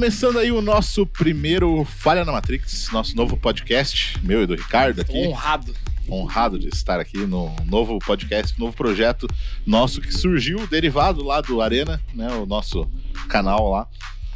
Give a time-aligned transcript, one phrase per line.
[0.00, 4.98] Começando aí o nosso primeiro Falha na Matrix, nosso novo podcast, meu e do Ricardo
[5.02, 5.26] aqui.
[5.26, 5.74] Honrado.
[6.08, 9.28] Honrado de estar aqui no novo podcast, novo projeto
[9.66, 12.90] nosso que surgiu derivado lá do Arena, né, o nosso
[13.28, 13.86] canal lá.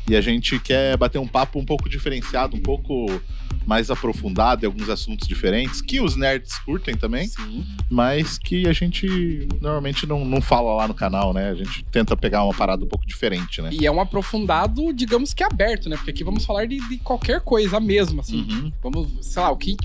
[0.07, 3.07] E a gente quer bater um papo um pouco diferenciado, um pouco
[3.67, 7.65] mais aprofundado em alguns assuntos diferentes, que os nerds curtem também, Sim.
[7.91, 11.51] mas que a gente normalmente não, não fala lá no canal, né?
[11.51, 13.71] A gente tenta pegar uma parada um pouco diferente, né?
[13.73, 15.97] E é um aprofundado, digamos que aberto, né?
[15.97, 18.47] Porque aqui vamos falar de, de qualquer coisa mesmo, assim.
[18.51, 18.73] Uhum.
[18.83, 19.77] Vamos, sei lá, o que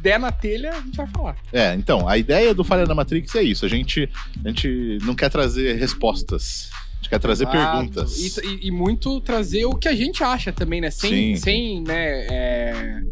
[0.00, 1.36] der na telha, a gente vai falar.
[1.52, 3.64] É, então, a ideia do Falha na Matrix é isso.
[3.64, 4.08] A gente,
[4.44, 6.70] a gente não quer trazer respostas.
[6.98, 7.56] A gente quer trazer Exato.
[7.76, 8.18] perguntas.
[8.18, 10.90] E, e- muito trazer o que a gente acha também, né?
[10.90, 11.36] Sem, Sim.
[11.36, 13.02] sem né, é,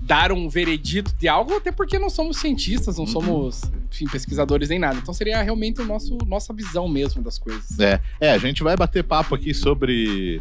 [0.00, 3.10] dar um veredito de algo, até porque não somos cientistas, não Uhum.
[3.10, 4.98] somos, enfim, pesquisadores nem nada.
[5.02, 7.78] Então seria realmente o nosso, nossa visão mesmo das coisas.
[7.80, 10.40] É, é, a gente vai bater papo aqui sobre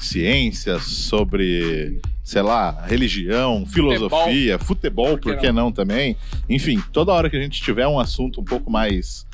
[0.00, 6.16] ciência, sobre, sei lá, religião, filosofia, futebol, Por que por que não também?
[6.48, 9.26] Enfim, toda hora que a gente tiver um assunto um pouco mais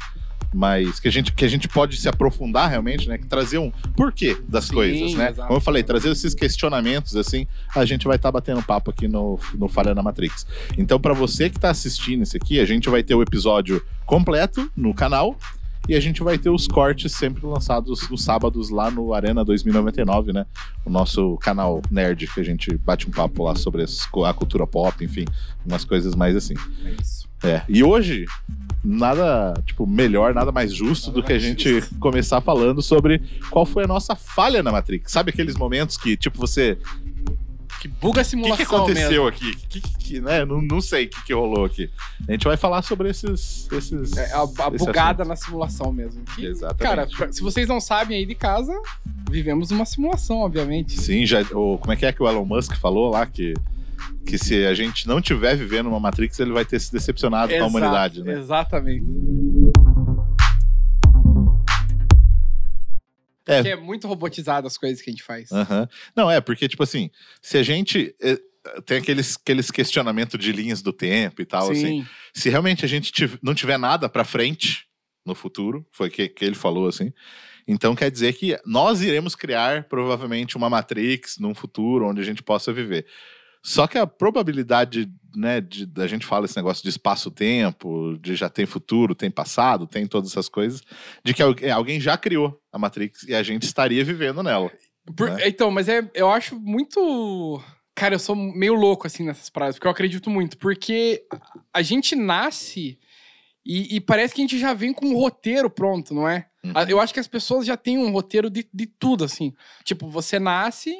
[0.53, 3.71] mais que a gente que a gente pode se aprofundar realmente, né, que trazer um
[3.97, 5.31] porquê das Sim, coisas, né?
[5.31, 5.49] exato.
[5.49, 9.39] Como eu falei, trazer esses questionamentos assim, a gente vai estar batendo papo aqui no,
[9.55, 10.47] no Falha na Matrix.
[10.77, 14.71] Então, para você que tá assistindo isso aqui, a gente vai ter o episódio completo
[14.77, 15.37] no canal
[15.89, 20.33] e a gente vai ter os cortes sempre lançados nos sábados lá no Arena 2099,
[20.33, 20.47] né?
[20.85, 25.05] O nosso canal nerd, que a gente bate um papo lá sobre a cultura pop,
[25.05, 25.25] enfim,
[25.67, 26.55] umas coisas mais assim.
[26.85, 27.33] É isso.
[27.45, 27.63] É.
[27.69, 28.25] E hoje,
[28.85, 31.99] nada, tipo, melhor, nada mais justo Nada do que a gente justo.
[31.99, 35.11] começar falando sobre qual foi a nossa falha na Matrix.
[35.11, 36.79] Sabe aqueles momentos que, tipo, você.
[37.83, 39.27] Que buga a O que, simulação que aconteceu mesmo.
[39.27, 39.57] aqui?
[39.69, 40.45] Que, que, né?
[40.45, 41.91] não, não sei o que, rolou aqui.
[42.29, 43.67] A gente vai falar sobre esses.
[43.73, 46.23] esses É, a, a esse bugada na simulação mesmo.
[46.37, 47.17] Que, Exatamente.
[47.17, 48.73] Cara, se vocês não sabem aí de casa,
[49.29, 50.93] vivemos uma simulação, obviamente.
[50.93, 51.41] Sim, já.
[51.51, 53.27] O, como é que é que o Elon Musk falou lá?
[53.27, 53.53] Que,
[54.25, 57.55] que se a gente não tiver vivendo uma Matrix, ele vai ter se decepcionado com
[57.55, 58.39] a Exato, humanidade, né?
[58.39, 59.07] Exatamente.
[63.47, 63.57] É.
[63.57, 65.51] Porque é muito robotizado as coisas que a gente faz.
[65.53, 65.89] Aham.
[66.15, 67.11] Não, é, porque, tipo assim,
[67.41, 68.15] se a gente.
[68.23, 68.39] eh,
[68.87, 72.03] Tem aqueles, aqueles questionamentos de linhas do tempo e tal, assim.
[72.03, 72.07] Sim.
[72.33, 74.85] Se realmente a gente tiv- não tiver nada pra frente
[75.27, 77.13] no futuro, foi que, que ele falou assim.
[77.67, 82.43] Então quer dizer que nós iremos criar provavelmente uma Matrix num futuro onde a gente
[82.43, 83.05] possa viver.
[83.63, 88.49] Só que a probabilidade, né, de a gente fala esse negócio de espaço-tempo, de já
[88.49, 90.83] tem futuro, tem passado, tem todas essas coisas,
[91.25, 94.71] de que algu- alguém já criou a Matrix e a gente estaria vivendo nela.
[95.17, 95.49] Por- né?
[95.49, 97.63] Então, mas é, eu acho muito.
[97.95, 100.57] Cara, eu sou meio louco assim nessas paradas, porque eu acredito muito.
[100.59, 101.25] Porque
[101.73, 102.99] a- gente nasce
[103.65, 106.47] e, e parece que a gente já vem com um roteiro pronto, não é?
[106.65, 106.73] Uhum.
[106.89, 109.53] Eu acho que as pessoas já têm um roteiro de, de tudo, assim.
[109.85, 110.95] Tipo, você nasce,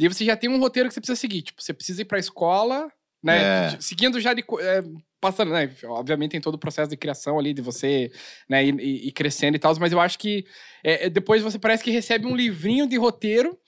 [0.00, 1.42] e aí você já tem um roteiro que você precisa seguir.
[1.42, 2.90] Tipo, você precisa ir pra escola,
[3.22, 3.68] né?
[3.74, 3.76] É.
[3.80, 4.40] Seguindo já de.
[4.60, 4.82] é,
[5.20, 5.70] passando, né?
[5.84, 8.10] Obviamente tem todo o processo de criação ali, de você,
[8.48, 10.46] né, ir, ir- ir crescendo e tal, mas eu acho que
[10.82, 13.58] é, é, depois você parece que recebe um livrinho de roteiro.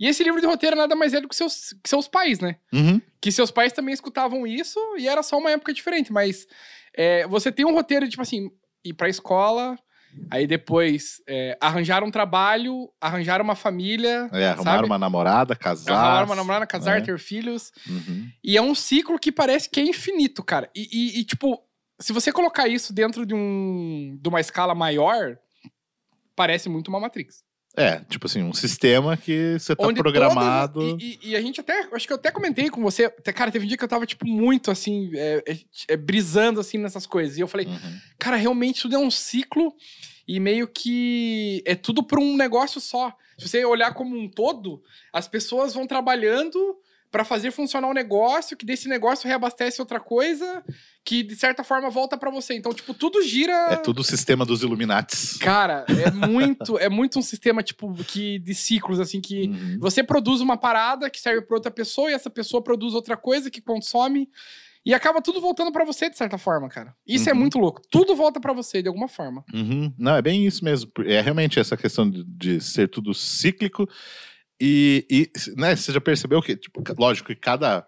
[0.00, 2.56] E esse livro de roteiro nada mais é do que seus, que seus pais, né?
[2.72, 3.00] Uhum.
[3.20, 6.46] que seus pais também escutavam isso e era só uma época diferente, mas
[6.96, 8.50] é, você tem um roteiro de, tipo assim,
[8.84, 9.78] ir pra escola,
[10.30, 14.86] aí depois é, arranjar um trabalho, arranjar uma família, É, arrumar sabe?
[14.86, 15.92] uma namorada, casar.
[15.94, 17.06] arrumar uma namorada, casar, né?
[17.06, 17.72] ter filhos.
[17.88, 18.28] Uhum.
[18.42, 20.70] E é um ciclo que parece que é infinito, cara.
[20.74, 21.62] E, e- e, tipo,
[22.00, 25.36] se você colocar isso dentro de, um, de uma escala maior,
[26.34, 27.44] parece muito uma Matrix.
[27.76, 30.80] É, tipo assim, um sistema que você tá Onde programado.
[30.80, 31.88] todas- e, e- a gente até.
[31.92, 33.08] Acho que eu até comentei com você.
[33.10, 36.76] Cara, teve um dia que eu tava, tipo, muito assim, é, é, é, brisando assim
[36.76, 37.38] nessas coisas.
[37.38, 37.98] E eu falei, Uhum.
[38.18, 39.74] cara, realmente tudo é um ciclo
[40.28, 43.16] e meio que é tudo por um negócio só.
[43.38, 46.76] Se você olhar como um todo, as pessoas vão trabalhando
[47.12, 50.64] pra fazer funcionar um negócio, que desse negócio reabastece outra coisa,
[51.04, 52.54] que de certa forma volta pra você.
[52.54, 53.52] Então, tipo, tudo gira.
[53.70, 55.36] É tudo o sistema dos Illuminates.
[55.36, 59.76] Cara, é muito, é muito um sistema, tipo, que, de ciclos, assim, que Uhum.
[59.78, 63.50] você produz uma parada que serve pra outra pessoa e essa pessoa produz outra coisa
[63.50, 64.28] que consome
[64.84, 66.94] e acaba tudo voltando pra você de certa forma, cara.
[67.06, 67.38] Isso é Uhum.
[67.40, 67.82] muito louco.
[67.90, 69.44] Tudo volta pra você de alguma forma.
[69.52, 69.92] Uhum.
[69.98, 70.90] Não, é bem isso mesmo.
[71.04, 73.86] É realmente essa questão de, de ser tudo cíclico.
[74.64, 77.84] E, e, né, você já percebeu que, tipo, lógico que cada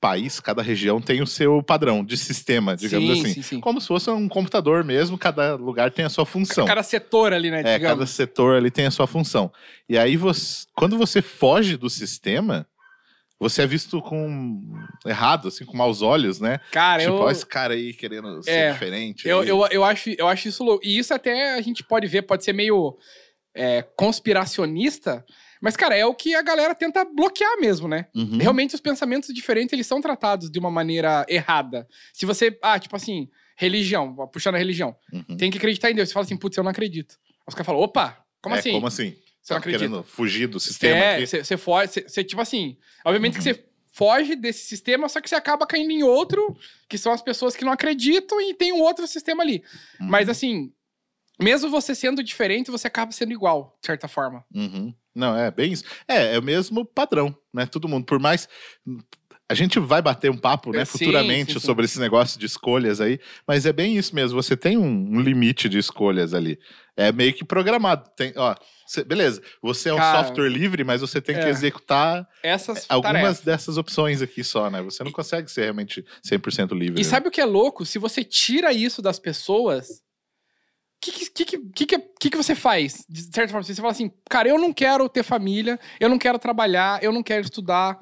[0.00, 3.34] país, cada região tem o seu padrão de sistema, digamos sim, assim.
[3.34, 3.60] sim, sim.
[3.60, 6.64] Como se fosse um computador mesmo, cada lugar tem a sua função.
[6.64, 7.60] Cada setor ali, né?
[7.64, 9.52] É, cada setor ali tem a sua função.
[9.88, 12.68] E aí, você, quando você foge do sistema,
[13.36, 14.62] você é visto com
[15.04, 16.60] errado, assim, com maus olhos, né?
[16.70, 19.26] Cara, tipo, eu, ó, esse cara aí querendo ser É, diferente.
[19.26, 19.48] eu, aí.
[19.48, 20.86] eu, eu, acho, eu acho isso louco.
[20.86, 22.96] E isso até a gente pode ver, pode ser meio
[23.52, 25.24] é, conspiracionista,
[25.66, 28.06] Mas, cara, é o que a galera tenta bloquear mesmo, né?
[28.14, 28.38] Uhum.
[28.38, 31.88] Realmente os pensamentos diferentes, eles são tratados de uma maneira errada.
[32.12, 35.36] Se você, ah, tipo assim, religião, puxando a religião, Uhum.
[35.36, 36.08] tem que acreditar em Deus.
[36.08, 37.16] Você fala assim, putz, eu não acredito.
[37.48, 38.70] Os caras falam, opa, como É, assim?
[38.70, 39.10] Como assim?
[39.42, 39.84] Você não Tá acredita?
[39.88, 41.26] querendo fugir do sistema É, aqui?
[41.26, 43.38] você foge, você tipo assim, obviamente Uhum.
[43.38, 46.56] que você foge desse sistema, só que você acaba caindo em outro,
[46.88, 49.64] que são as pessoas que não acreditam e tem um outro sistema ali.
[50.00, 50.06] Uhum.
[50.08, 50.70] Mas assim,
[51.38, 54.44] mesmo você sendo diferente, você acaba sendo igual, de certa forma.
[54.54, 54.94] Uhum.
[55.14, 55.84] Não, é bem isso.
[56.06, 57.66] É, é o mesmo padrão, né?
[57.66, 58.04] Todo mundo.
[58.04, 58.48] Por mais.
[59.48, 61.66] A gente vai bater um papo, né, sim, futuramente sim, sim.
[61.66, 64.42] sobre esse negócio de escolhas aí, mas é bem isso mesmo.
[64.42, 66.58] Você tem um, um limite de escolhas ali.
[66.96, 68.10] É meio que programado.
[68.16, 68.56] Tem, ó,
[68.88, 71.48] cê- beleza, você é um Cara, software livre, mas você tem que é.
[71.48, 73.40] executar Essas algumas tarefas.
[73.40, 74.82] dessas opções aqui só, né?
[74.82, 77.00] Você não consegue ser realmente 100% livre.
[77.00, 77.08] E né?
[77.08, 77.86] sabe o que é louco?
[77.86, 80.02] Se você tira isso das pessoas,
[81.00, 83.04] que, que, que, que, que, você faz?
[83.08, 86.38] De certa forma, você fala assim, cara, eu não quero ter família, eu não quero
[86.38, 87.98] trabalhar, eu não quero estudar.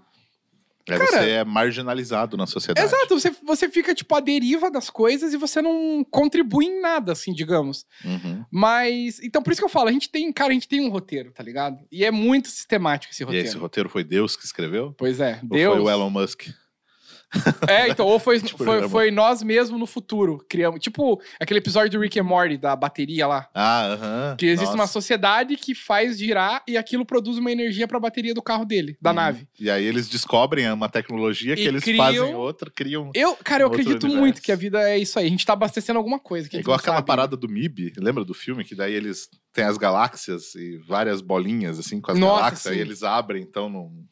[0.87, 2.87] É, cara- você é marginalizado na sociedade.
[2.87, 7.13] Exato, você, você fica, tipo, à deriva das coisas e você não contribui em nada,
[7.13, 7.87] assim, digamos.
[8.05, 8.45] Uhum.
[8.51, 10.91] Mas, então por isso que eu falo, a gente tem, cara, a gente tem um
[10.91, 11.79] roteiro, tá ligado?
[11.91, 13.47] E é muito sistemático esse E roteiro.
[13.49, 14.95] esse roteiro foi Deus que escreveu?
[14.99, 15.75] Pois é, Ou Deus.
[15.75, 16.49] foi o Elon Musk?
[17.69, 18.89] É, então, ou foi, Tipo, foi, programa.
[18.89, 20.45] foi nós mesmos no futuro.
[20.49, 20.81] Criamos.
[20.81, 23.49] Tipo aquele episódio do Rick and Morty, da bateria lá.
[23.55, 24.37] Ah, aham.
[24.39, 24.93] Que existe uma Nossa.
[24.93, 29.11] sociedade que faz girar e aquilo produz uma energia pra bateria do carro dele, da
[29.11, 29.17] Uhum.
[29.17, 29.49] nave.
[29.59, 33.11] E aí eles descobrem uma tecnologia que E eles criam- fazem outra, criam.
[33.15, 34.17] Eu, cara, eu acredito universo.
[34.19, 35.27] muito que a vida é isso aí.
[35.27, 36.49] A gente tá abastecendo alguma coisa.
[36.49, 37.07] Que a É igual não aquela sabe.
[37.07, 38.65] parada do MIB, lembra do filme?
[38.65, 42.79] Que daí eles têm as galáxias e várias bolinhas, assim, com as Nossa, galáxias, sim.
[42.79, 44.05] e eles abrem, então, num,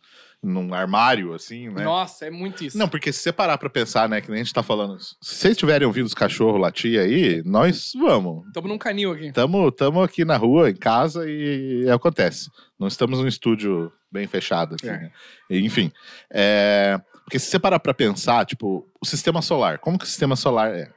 [0.43, 1.85] num armário, assim, né?
[1.85, 2.77] Nossa, é muito isso.
[2.77, 5.15] Não, porque se você parar pra pensar, né, que nem a gente tá falando, se
[5.21, 8.47] vocês estiverem ouvindo os cachorros latir aí, nós vamos.
[8.49, 9.31] Estamos num canil aqui.
[9.33, 12.51] Tamo, tamo aqui na rua, em casa, e, acontece.
[12.79, 14.93] Não estamos num estúdio bem fechado aqui, É.
[14.99, 15.11] né?
[15.49, 15.93] Enfim,
[16.29, 20.35] é, porque se você parar pra pensar, tipo, o sistema solar, como que o sistema
[20.35, 20.91] solar é?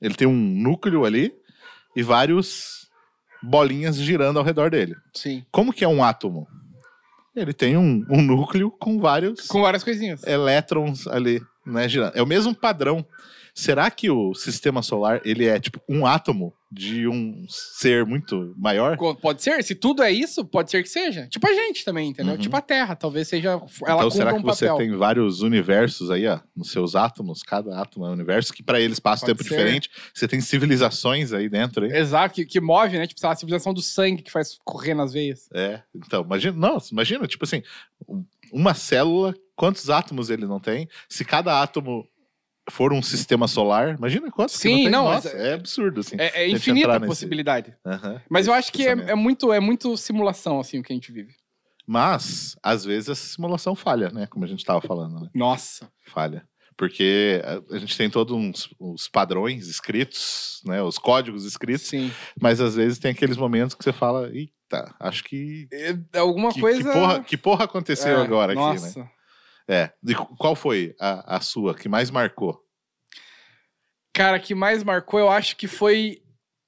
[0.00, 1.32] Ele tem um núcleo ali
[1.94, 2.88] e vários
[3.42, 4.96] bolinhas girando ao redor dele.
[5.14, 5.44] Sim.
[5.52, 6.48] Como que é um átomo?
[7.40, 10.22] Ele tem um, um núcleo com vários Com várias coisinhas.
[10.24, 12.16] elétrons ali, né, girando.
[12.16, 13.04] É o mesmo padrão.
[13.54, 18.96] Será que o sistema solar, ele é tipo um átomo de um ser muito maior?
[19.22, 21.26] Pode ser, se tudo é isso, pode ser que seja.
[21.28, 22.34] Tipo a gente também, entendeu?
[22.34, 22.40] Uhum.
[22.40, 23.50] Tipo a Terra, talvez seja.
[23.50, 23.64] Ela
[23.98, 24.78] então será que um você papel.
[24.86, 27.42] tem vários universos aí, ó, nos seus átomos?
[27.42, 29.56] Cada átomo é um universo que para eles passa Pode tempo ser.
[29.56, 29.90] diferente.
[30.12, 31.92] Você tem civilizações aí dentro, hein?
[31.96, 33.06] Exato, que, que move, né?
[33.06, 35.48] Tipo, sei lá, a civilização do sangue que faz correr nas veias.
[35.54, 35.80] É.
[35.94, 37.62] Então, imagina, nossa, imagina, tipo assim,
[38.06, 40.88] um- uma célula, quantos átomos ele não tem?
[41.08, 42.06] Se cada átomo
[42.70, 44.90] for um sistema solar, imagina quantos que Sim, não tem.
[44.90, 46.16] não, Nossa, mas é absurdo, assim.
[46.18, 47.74] É, é infinita a nesse- possibilidade.
[47.84, 48.20] Aham.
[48.28, 51.10] Mas eu acho que é, é muito, é muito simulação, assim, o que a gente
[51.12, 51.32] vive.
[51.86, 54.26] Mas, às vezes, essa simulação falha, né?
[54.26, 55.30] Como a gente estava falando, né?
[55.34, 55.90] Nossa.
[56.06, 56.44] Falha.
[56.76, 60.82] Porque a, a gente tem todos uns, os padrões escritos, né?
[60.82, 62.12] Os códigos escritos, Sim.
[62.40, 65.66] mas às vezes tem aqueles momentos que você fala, eita, acho que.
[65.72, 66.78] É, alguma Que, coisa.
[66.84, 69.10] que porra, que porra aconteceu É, agora aqui, né?
[69.68, 69.90] É.
[70.06, 72.58] E qu- qual foi a, a sua que mais marcou?
[74.12, 76.22] Cara, que mais marcou, eu acho que foi.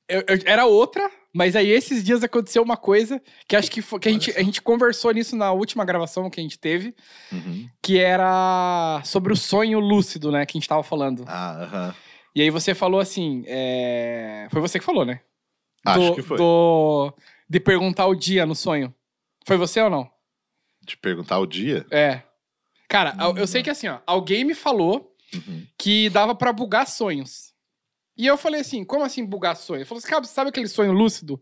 [0.08, 3.98] eu- eu- era outra, mas aí esses dias aconteceu uma coisa que acho que, foi,
[4.00, 6.94] que a, gente, a gente conversou nisso na última gravação que a gente teve,
[7.32, 7.68] Uhum.
[7.82, 10.44] que era sobre o sonho lúcido, né?
[10.44, 11.24] Que a gente tava falando.
[11.26, 11.94] Ah, aham.
[12.34, 13.44] E aí você falou assim.
[13.46, 15.20] é, Foi você que falou, né?
[15.84, 16.36] Acho Do- que foi.
[16.36, 17.12] do-
[17.48, 18.94] De perguntar o dia no sonho.
[19.46, 20.08] Foi você ou não?
[20.82, 21.84] De perguntar o dia.
[21.90, 22.22] É.
[22.90, 23.46] Cara, eu- eu Hum.
[23.46, 25.64] sei que assim, ó, alguém me falou Uhum.
[25.78, 27.52] que dava pra bugar sonhos.
[28.18, 29.78] E eu falei assim, como assim bugar sonho?
[29.78, 31.40] Ele falou assim, cara, sabe aquele sonho lúcido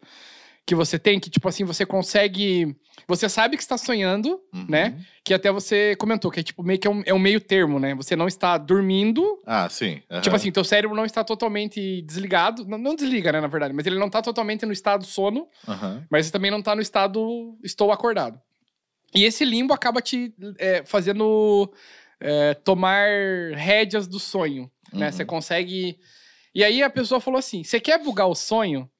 [0.66, 2.76] que você tem, que tipo assim, você consegue...
[3.08, 4.66] Você sabe que está sonhando, Uhum.
[4.68, 5.00] né?
[5.24, 7.80] Que até você comentou, que é tipo meio que é um, é um meio termo,
[7.80, 7.94] né?
[7.94, 10.02] Você não está dormindo, Ah, sim.
[10.10, 10.20] aham.
[10.20, 12.66] tipo assim, teu cérebro não está totalmente desligado.
[12.66, 15.48] Não, não desliga, né, na verdade, mas ele não está totalmente no estado sono,
[16.10, 18.38] mas também não tá no estado estou acordado.
[19.14, 21.72] E esse limbo acaba te é, fazendo
[22.20, 23.08] é, tomar
[23.54, 25.06] rédeas do sonho, né?
[25.06, 25.12] Uhum.
[25.12, 25.98] Você consegue...
[26.54, 28.90] E aí a pessoa falou assim, você quer bugar o sonho?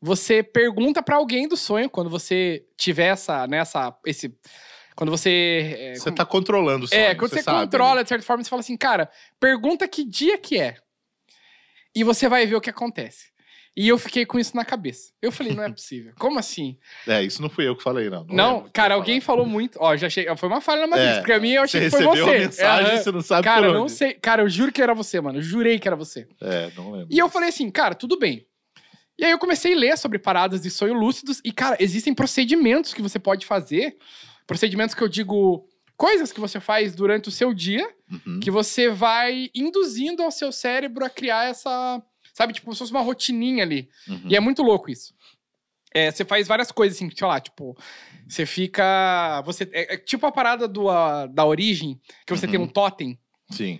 [0.00, 4.34] Você pergunta pra alguém do sonho, quando você tiver essa, nessa, esse...
[4.94, 5.76] Quando você...
[5.78, 7.00] é, Você tá controlando o sonho.
[7.00, 10.36] é, quando você, sabe, controla, de certa forma, você fala assim, cara, pergunta que dia
[10.36, 10.76] que é.
[11.94, 13.30] E você vai ver o que acontece.
[13.76, 15.12] E eu fiquei com isso na cabeça.
[15.22, 16.12] Eu falei, não é possível.
[16.18, 16.76] Como assim?
[17.06, 18.24] É, isso não fui eu que falei, não.
[18.28, 19.78] Não, lembro de cara, alguém falou muito.
[19.80, 20.26] Ó, já achei.
[20.36, 21.08] Foi uma falha na matriz.
[21.08, 22.36] É, porque a mim eu achei Você que foi recebeu você.
[22.36, 24.14] a mensagem, É, você não sabe cara, não sei.
[24.14, 25.38] Cara, eu juro que era você, mano.
[25.38, 26.26] Eu jurei que era você.
[26.42, 27.06] É, não lembro.
[27.10, 28.44] E eu falei assim, cara, tudo bem.
[29.18, 31.40] E aí eu comecei a ler sobre paradas de sonho lúcidos.
[31.44, 33.96] E, cara, existem procedimentos que você pode fazer
[34.46, 35.64] Procedimentos que eu digo
[35.96, 38.40] coisas que você faz durante o seu dia Uhum.
[38.40, 42.02] que você vai induzindo ao seu cérebro a criar essa.
[42.40, 43.90] Sabe, tipo, como se fosse uma rotininha ali.
[44.08, 44.22] Uhum.
[44.30, 45.12] E é muito louco isso.
[45.92, 47.76] É, você faz várias coisas, assim, sei lá, tipo,
[48.26, 49.42] você fica.
[49.44, 52.64] Você, é, é tipo a parada do, a- da origem, que você tem Uhum.
[52.64, 53.18] um totem.
[53.50, 53.78] Sim,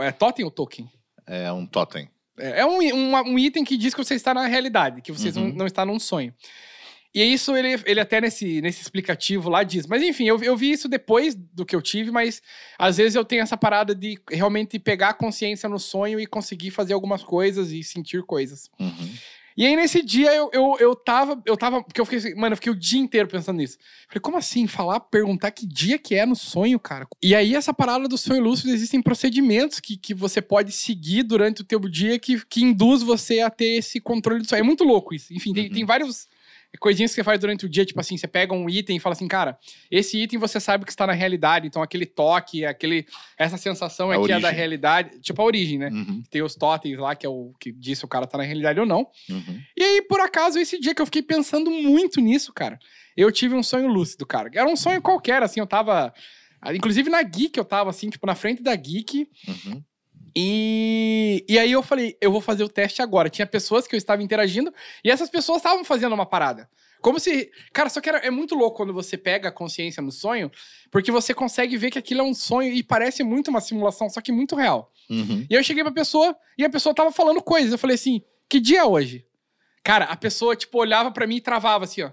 [0.00, 0.88] É totem ou token?
[1.26, 2.08] é um totem.
[2.38, 5.30] É é um, um, um item que diz que você está na realidade, que você
[5.32, 5.52] não, Uhum.
[5.54, 6.32] não está num sonho.
[7.14, 9.86] E isso ele, ele até nesse, nesse explicativo lá diz.
[9.86, 12.40] Mas enfim, eu, eu vi isso depois do que eu tive, mas
[12.78, 16.70] às vezes eu tenho essa parada de realmente pegar a consciência no sonho e conseguir
[16.70, 18.70] fazer algumas coisas e sentir coisas.
[18.80, 19.10] Uhum.
[19.54, 21.42] E aí, nesse dia, eu, eu, eu tava.
[21.44, 21.82] Eu tava.
[21.82, 23.76] Porque eu fiquei assim, mano, eu fiquei o dia inteiro pensando nisso.
[24.08, 24.66] Falei, como assim?
[24.66, 27.06] Falar, perguntar que dia que é no sonho, cara.
[27.22, 31.60] E aí, essa parada do sonho lúcido, existem procedimentos que, que você pode seguir durante
[31.60, 34.60] o teu dia que, que induz você a ter esse controle do sonho.
[34.60, 35.34] É muito louco isso.
[35.34, 35.72] Enfim, tem, Uhum.
[35.74, 36.26] tem vários
[36.78, 39.12] coisinhas que você faz durante o dia, tipo assim, você pega um item e fala
[39.14, 39.58] assim, cara,
[39.90, 43.06] esse item você sabe que está na realidade, então aquele toque, aquele,
[43.38, 44.54] essa sensação é A que é da origem.
[44.56, 45.90] realidade, tipo a origem, né?
[45.90, 46.22] Uhum.
[46.30, 48.80] Tem os totens lá, que é o que diz se o cara tá na realidade
[48.80, 49.06] ou não.
[49.28, 49.60] Uhum.
[49.76, 52.78] E aí, por acaso, esse dia que eu fiquei pensando muito nisso, cara,
[53.16, 54.50] eu tive um sonho lúcido, cara.
[54.54, 56.12] Era um sonho qualquer, assim, eu tava.
[56.74, 59.28] Inclusive na Geek, eu tava, assim, tipo, na frente da Geek.
[59.48, 59.82] Uhum.
[60.34, 63.28] E, e aí eu falei, eu vou fazer o teste agora.
[63.28, 64.72] Tinha pessoas que eu estava interagindo
[65.04, 66.68] e essas pessoas estavam fazendo uma parada.
[67.02, 67.50] Como se.
[67.72, 70.50] Cara, só que era, é muito louco quando você pega a consciência no sonho,
[70.90, 74.20] porque você consegue ver que aquilo é um sonho e parece muito uma simulação, só
[74.20, 74.90] que muito real.
[75.10, 75.44] Uhum.
[75.50, 77.72] E eu cheguei pra pessoa e a pessoa tava falando coisas.
[77.72, 79.26] Eu falei assim: que dia é hoje?
[79.82, 82.12] Cara, a pessoa, tipo, olhava pra mim e travava assim, ó.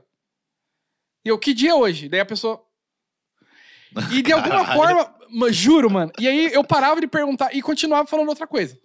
[1.24, 2.10] E eu, que dia é hoje?
[2.10, 2.66] Daí a pessoa.
[4.12, 6.12] E de alguma forma, ma- juro, mano.
[6.20, 8.78] E aí eu parava de perguntar e continuava falando outra coisa.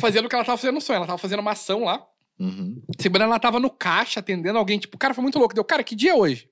[0.00, 0.96] Fazendo o que ela tava fazendo no sonho.
[0.98, 2.02] Ela tava fazendo uma ação lá.
[2.38, 2.82] Uhum.
[2.98, 4.78] Segurando, ela tava no caixa atendendo alguém.
[4.78, 5.54] Tipo, cara, foi muito louco.
[5.54, 6.48] Deu, cara, que dia é hoje?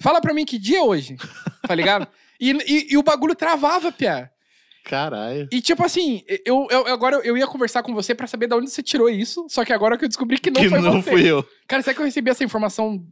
[0.00, 1.16] Fala pra mim que dia é hoje.
[1.66, 2.08] Tá ligado?
[2.40, 4.30] e, e, e o bagulho travava, Pia.
[4.84, 5.48] Caralho.
[5.52, 8.70] E tipo assim, eu, eu agora eu ia conversar com você pra saber de onde
[8.70, 11.10] você tirou isso, só que agora que eu descobri que não que foi não você.
[11.10, 11.46] fui eu.
[11.66, 13.04] Cara, será que eu recebi essa informação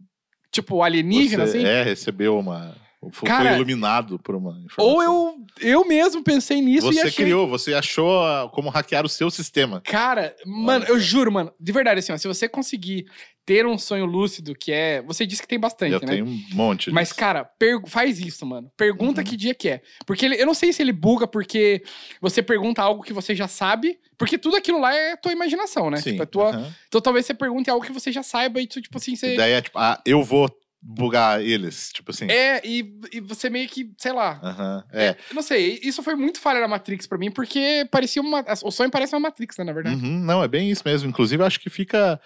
[0.51, 1.67] tipo alienígena Você, assim?
[1.67, 2.75] É, recebeu uma.
[3.13, 4.85] Foi Cara, iluminado por uma informação.
[4.85, 9.09] Ou eu eu mesmo pensei nisso e Você achei criou, você achou como hackear o
[9.09, 9.81] seu sistema.
[9.83, 13.07] Cara, mano, eu juro, mano, de verdade assim, ó, se você conseguir
[13.45, 16.07] ter um sonho lúcido que é, você disse que tem bastante, eu né?
[16.07, 17.21] tenho um monte Mas, disso.
[17.21, 18.73] cara, pergu- faz isso, mano.
[18.77, 19.27] Pergunta Uhum.
[19.27, 19.83] que dia que é.
[20.05, 21.85] Porque ele, eu não sei se ele buga porque
[22.21, 24.01] você pergunta algo que você já sabe.
[24.19, 25.99] Porque tudo aquilo lá é tua imaginação, né?
[25.99, 26.13] Sim.
[26.13, 26.75] Tipo, é tua, aham.
[26.89, 29.35] Então talvez você pergunte algo que você já saiba e tu, tipo assim, A você.
[29.35, 30.51] ideia é tipo, ah, eu vou
[30.89, 31.91] bugar eles.
[31.93, 32.27] Tipo assim.
[32.31, 34.41] É, e, e você meio que, sei lá.
[34.43, 35.17] Aham, é.
[35.29, 38.45] Eu não sei, isso foi muito falha na Matrix pra mim, porque parecia uma.
[38.63, 39.97] O sonho parece uma Matrix, né, na verdade.
[39.97, 41.09] Uhum, não, é bem isso mesmo.
[41.09, 42.21] Inclusive, eu acho que fica.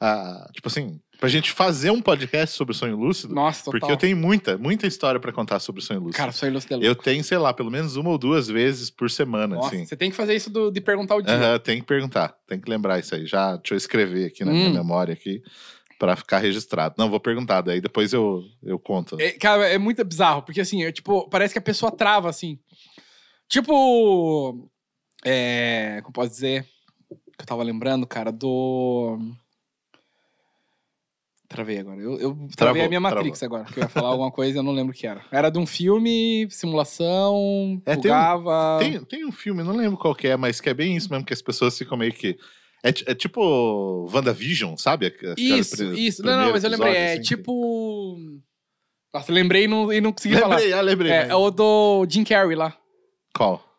[0.00, 3.34] ah, tipo assim, pra gente fazer um podcast sobre o sonho lúcido.
[3.34, 3.78] Nossa, total.
[3.80, 6.16] Porque eu tenho muita, muita história pra contar sobre o sonho lúcido.
[6.16, 7.02] Cara, sonho lúcido é eu louco.
[7.04, 9.84] tenho, sei lá, pelo menos uma ou duas vezes por semana, Nossa, assim.
[9.84, 11.34] você tem que fazer isso do- de perguntar o dia.
[11.34, 13.26] Aham, tem que perguntar, tem que lembrar isso aí.
[13.26, 14.72] Já, deixa eu escrever aqui na minha Hum.
[14.72, 15.42] memória aqui
[16.00, 16.94] pra ficar registrado.
[16.96, 19.20] Não, vou perguntar, daí depois eu, eu conto.
[19.20, 22.58] É, cara, é muito bizarro, porque assim, é, tipo, parece que a pessoa trava, assim.
[23.46, 24.70] Tipo.
[25.22, 26.00] É.
[26.02, 26.64] Como posso dizer?
[27.36, 29.18] Que eu tava lembrando, cara, do.
[31.46, 32.00] Travei agora.
[32.00, 34.58] Eu, eu travei Travou, a minha Matrix agora, que eu ia falar alguma coisa e
[34.58, 35.22] eu não lembro o que era.
[35.30, 38.78] Era de um filme, simulação, É, tem um-.
[38.78, 41.26] Tem, tem um filme, não lembro qual que é, mas que é bem isso mesmo,
[41.26, 42.38] que as pessoas ficam meio que.
[42.82, 45.06] É, é tipo WandaVision, sabe?
[45.06, 46.22] Aquela Isso, isso.
[46.22, 46.94] Não, não, mas eu lembrei.
[46.94, 48.16] É assim, tipo.
[49.12, 50.56] Nossa, lembrei e não, e não consegui falar.
[50.56, 51.12] Lembrei, ah, lembrei.
[51.12, 52.76] É, é o do Jim Carrey lá.
[53.36, 53.69] Qual?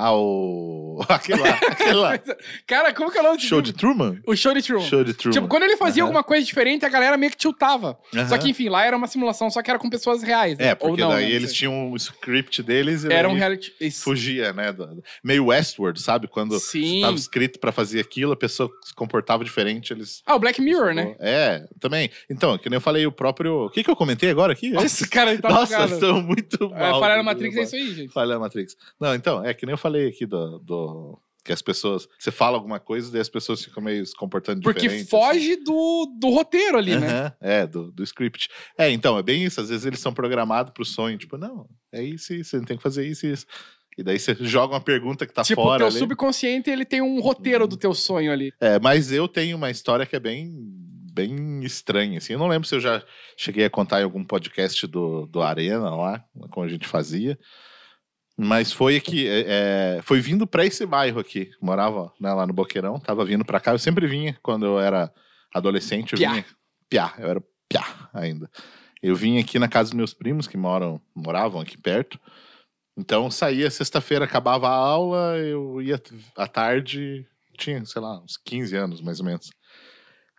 [0.00, 1.02] Ah, o.
[1.08, 2.18] Aquele lá, aquele lá.
[2.66, 4.20] Cara, como que é o nome Show de Truman?
[4.26, 4.84] O Show de Truman.
[4.84, 5.32] Show de Truman.
[5.32, 7.98] Tipo, quando ele fazia alguma coisa diferente, a galera meio que tiltava.
[8.12, 8.38] Só Aham.
[8.38, 10.58] que, enfim, lá era uma simulação, só que era com pessoas reais.
[10.58, 10.68] né?
[10.68, 11.32] É, porque Ou não, daí né?
[11.32, 13.72] eles tinham o script deles e Era um reality.
[13.92, 14.74] Fugia, né?
[15.22, 16.26] Meio Westworld, sabe?
[16.28, 16.96] Quando Sim.
[16.96, 20.22] estava escrito pra fazer aquilo, a pessoa se comportava diferente, eles.
[20.26, 21.14] Ah, o Black Mirror, né?
[21.20, 22.10] É, também.
[22.30, 23.66] Então, que nem eu falei, o próprio.
[23.66, 24.70] O que, que eu comentei agora aqui?
[24.70, 27.00] Nossa, cara, tá Nossa, estão muito É, mal.
[27.00, 28.12] falhar na Matrix é isso aí, gente.
[28.12, 28.76] Falha na Matrix.
[29.00, 30.58] Não, então, é que nem eu falei aqui do.
[30.60, 32.06] do- que as pessoas.
[32.18, 35.00] Você fala alguma coisa e as pessoas ficam meio se comportando Porque diferente.
[35.00, 35.08] assim.
[35.10, 37.06] foge do, do roteiro ali, né?
[37.08, 38.50] Aham, É, do, do script.
[38.76, 39.58] É, então, é bem isso.
[39.58, 41.16] Às vezes eles são programados pro sonho.
[41.16, 43.46] Tipo, não, é isso, isso, você tem que fazer isso e isso.
[43.96, 45.98] E daí você joga uma pergunta que tá tipo, o fora teu ali.
[45.98, 48.52] subconsciente, ele tem um roteiro do teu sonho ali.
[48.60, 50.52] É, mas eu tenho uma história que é bem,
[51.14, 52.34] bem estranha, assim.
[52.34, 53.02] Eu não lembro se eu já
[53.38, 57.38] cheguei a contar em algum podcast do, do Arena lá, como a gente fazia.
[58.40, 61.50] Mas foi aqui, é, é, foi vindo pra esse bairro aqui.
[61.60, 63.72] Morava né, lá no Boqueirão, tava vindo pra cá.
[63.72, 65.12] Eu sempre vinha quando eu era
[65.52, 66.30] adolescente, eu Piá.
[66.30, 66.46] vinha.
[66.88, 68.48] Piá, eu era piá ainda.
[69.02, 72.18] Eu vim aqui na casa dos meus primos, que moram, moravam aqui perto.
[72.96, 76.00] Então saía sexta-feira, acabava a aula, eu ia
[76.36, 77.26] à tarde,
[77.56, 79.50] tinha, sei lá, uns 15 anos mais ou menos.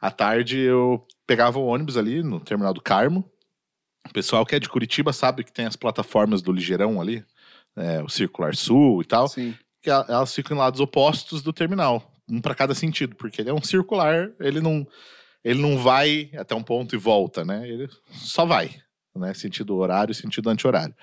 [0.01, 3.29] À tarde eu pegava o ônibus ali no terminal do Carmo.
[4.07, 7.25] O pessoal que é de Curitiba sabe que tem as plataformas do Ligeirão ali,
[7.77, 9.55] é, o Circular Sul e tal, Sim.
[9.81, 13.49] que el- elas ficam em lados opostos do terminal, um para cada sentido, porque ele
[13.49, 14.85] é um circular, ele não
[15.43, 17.67] ele não vai até um ponto e volta, né?
[17.67, 18.71] Ele só vai,
[19.15, 19.33] né?
[19.33, 20.93] Sentido horário, sentido anti-horário.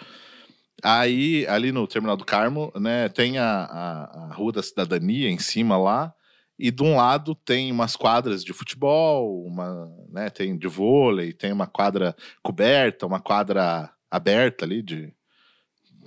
[0.82, 5.38] Aí, ali no Terminal do Carmo, né, tem a, a, a Rua da Cidadania em
[5.38, 6.12] cima lá,
[6.58, 11.50] e de um lado tem umas quadras de futebol, uma, né, tem de vôlei, tem
[11.50, 15.12] uma quadra coberta, uma quadra aberta ali de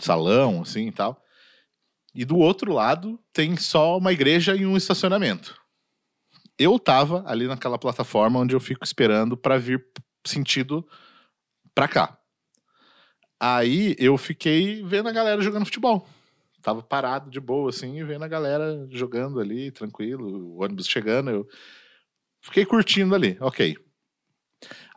[0.05, 1.21] salão, assim e tal.
[2.13, 5.55] E do outro lado tem só uma igreja e um estacionamento.
[6.57, 9.85] Eu tava ali naquela plataforma onde eu fico esperando para vir
[10.25, 10.87] sentido
[11.73, 12.19] pra cá.
[13.39, 16.05] Aí eu fiquei vendo a galera jogando futebol.
[16.61, 21.29] Tava parado de boa, assim, vendo a galera jogando ali, tranquilo, o ônibus chegando.
[21.29, 21.47] Eu
[22.41, 23.77] fiquei curtindo ali, ok.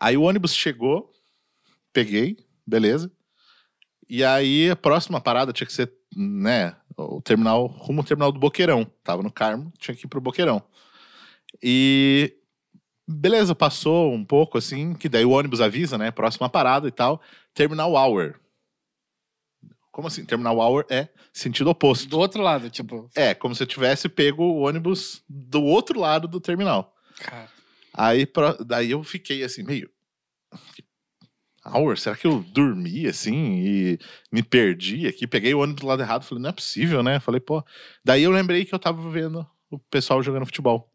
[0.00, 1.12] Aí o ônibus chegou,
[1.92, 3.12] peguei, beleza.
[4.14, 8.38] E aí a próxima parada tinha que ser, né, o terminal, rumo ao terminal do
[8.38, 8.84] Boqueirão.
[9.02, 10.62] Tava no Carmo, tinha que ir pro Boqueirão.
[11.62, 12.36] E
[13.08, 17.22] beleza, passou um pouco assim, que daí o ônibus avisa, né, próxima parada e tal,
[17.54, 18.38] terminal hour.
[19.90, 20.26] Como assim?
[20.26, 22.06] Terminal hour é sentido oposto.
[22.06, 23.08] Do outro lado, tipo.
[23.16, 26.94] É, como se eu tivesse pego o ônibus do outro lado do terminal.
[27.18, 27.48] Cara.
[27.94, 28.30] Aí,
[28.66, 29.88] daí eu fiquei assim, meio.
[31.64, 33.98] Hour, será que eu dormi assim e
[34.32, 35.26] me perdi aqui?
[35.26, 37.20] Peguei o ônibus do lado errado, falei, não é possível, né?
[37.20, 37.64] Falei, pô.
[38.04, 40.90] Daí eu lembrei que eu tava vendo o pessoal jogando futebol.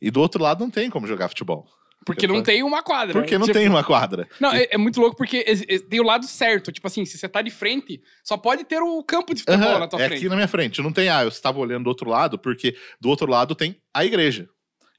[0.00, 1.66] E do outro lado não tem como jogar futebol.
[2.04, 3.12] Porque não tem uma quadra.
[3.12, 4.26] Porque não Tipo, tem uma quadra.
[4.40, 5.44] Não, é, é muito louco porque
[5.90, 6.72] tem o lado certo.
[6.72, 9.78] Tipo assim, se você tá de frente, só pode ter o campo de futebol Aham,
[9.80, 10.18] na tua é frente.
[10.20, 10.80] aqui na minha frente.
[10.80, 14.02] Não tem, ah, eu estava olhando do outro lado, porque do outro lado tem a
[14.02, 14.48] igreja.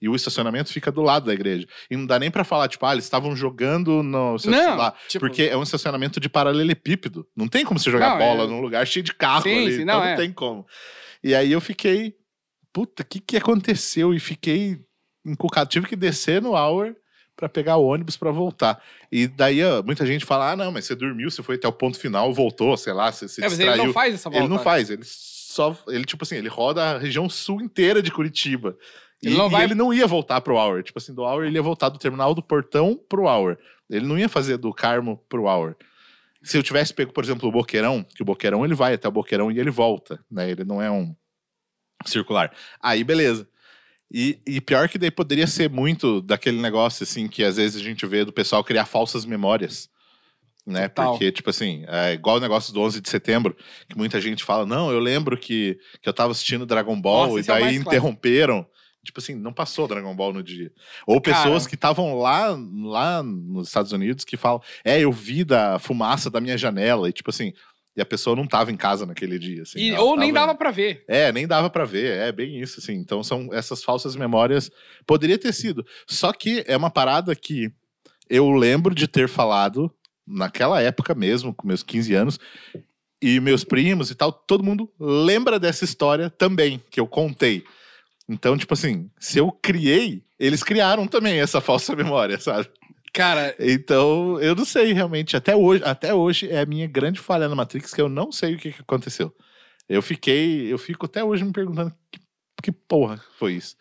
[0.02, 1.68] E o estacionamento fica do lado da igreja.
[1.90, 4.36] E não dá nem pra falar, tipo, ah, eles estavam jogando no.
[4.46, 7.28] Não, lá, tipo- Porque é um estacionamento de paralelepípedo.
[7.36, 9.76] Não tem como você jogar Não, bola é- num lugar cheio de carro Sim, ali.
[9.76, 10.16] sim, então não, não é.
[10.16, 10.66] tem como.
[11.24, 12.16] E aí eu fiquei,
[12.74, 14.12] puta, o que, que aconteceu?
[14.14, 14.80] E fiquei
[15.24, 15.70] encucado.
[15.70, 16.96] Tive que descer no hour
[17.36, 18.82] pra pegar o ônibus pra voltar.
[19.12, 21.72] E daí ó, muita gente fala: ah, não, mas você dormiu, você foi até o
[21.74, 23.76] ponto final, voltou, sei lá, você se É, mas distraiu.
[23.82, 24.44] ele não faz essa volta.
[24.46, 25.78] Ele não faz, ele só.
[25.90, 28.76] Ele, tipo assim, ele roda a região sul inteira de Curitiba.
[29.24, 30.84] Ele e, não e vai- ele não ia voltar pro Hour.
[30.84, 33.58] Tipo assim, do Hour ele ia voltar do terminal do portão pro Hour.
[33.90, 35.76] Ele não ia fazer do Carmo pro Hour.
[36.44, 39.12] Se eu tivesse pego, por exemplo, o Boqueirão, que o Boqueirão ele vai até o
[39.12, 40.50] Boqueirão e ele volta, né?
[40.50, 41.16] Ele não é um
[42.06, 42.52] circular.
[42.82, 43.48] Aí, beleza.
[44.12, 47.84] E, e pior que daí poderia ser muito daquele negócio, assim, que às vezes a
[47.84, 49.90] gente vê do pessoal criar falsas memórias.
[50.66, 50.88] Né?
[50.90, 51.12] Total.
[51.12, 53.56] Porque, tipo assim, é igual o negócio do 11 de setembro,
[53.88, 57.40] que muita gente fala, não, eu lembro que, que eu tava assistindo Dragon Ball Nossa,
[57.40, 57.90] e é daí clássico.
[57.90, 58.66] interromperam.
[59.04, 60.72] Tipo assim, não passou Dragon Ball no dia.
[61.08, 61.70] Ou pessoas Cara.
[61.70, 66.40] que estavam lá, lá nos Estados Unidos que falam, é, eu vi da fumaça da
[66.40, 67.10] minha janela.
[67.10, 67.52] E tipo assim,
[67.98, 69.64] e a pessoa não tava em casa naquele dia.
[69.64, 71.04] Assim, E- ou nem tava- dava pra ver.
[71.08, 72.94] é, nem dava pra ver, é bem isso, assim.
[72.94, 74.70] Então são essas falsas memórias.
[75.06, 75.84] Poderia ter sido.
[76.08, 77.72] Só que é uma parada que
[78.30, 79.92] eu lembro de ter falado
[80.28, 82.40] naquela época mesmo, com meus 15 anos,
[83.22, 87.64] e meus primos e tal, todo mundo lembra dessa história também, que eu contei.
[88.30, 92.70] Então, tipo assim, se eu criei, eles criaram também essa falsa memória, sabe?
[93.14, 95.36] Cara, Então, eu não sei realmente.
[95.36, 98.56] Até hoje, até hoje é a minha grande falha na Matrix que eu não sei
[98.56, 99.36] o que, que aconteceu.
[99.90, 102.20] Eu fiquei, eu fico até hoje me perguntando que,
[102.64, 103.76] que porra foi isso.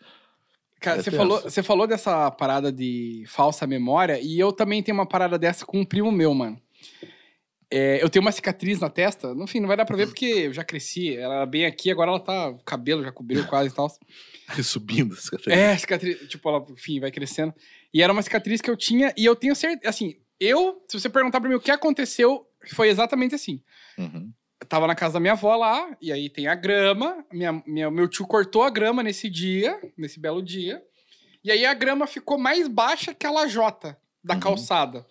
[0.81, 1.17] Cara, É você tenso.
[1.23, 5.65] falou, você falou dessa parada de falsa memória e eu também tenho uma parada dessa
[5.65, 6.59] com um primo meu, mano.
[7.73, 10.25] É, eu tenho uma cicatriz na testa, no fim, não vai dar pra ver porque
[10.25, 11.15] eu já cresci.
[11.15, 12.49] Ela era bem aqui, agora ela tá.
[12.49, 13.87] O cabelo já cobriu quase e tal.
[14.63, 15.15] Subindo.
[15.47, 16.27] É, cicatriz.
[16.29, 17.53] Tipo, ela, enfim, vai crescendo.
[17.93, 19.89] E era uma cicatriz que eu tinha, e eu tenho certeza.
[19.89, 23.61] Assim, eu, se você perguntar pra mim o que aconteceu, foi exatamente assim.
[23.97, 24.31] Uhum.
[24.61, 27.25] Eu tava na casa da minha avó lá, e aí tem a grama.
[27.31, 30.81] Minha, minha- meu tio cortou a grama nesse dia, nesse belo dia.
[31.43, 34.39] E aí a grama ficou mais baixa que a lajota da Uhum.
[34.39, 35.05] calçada.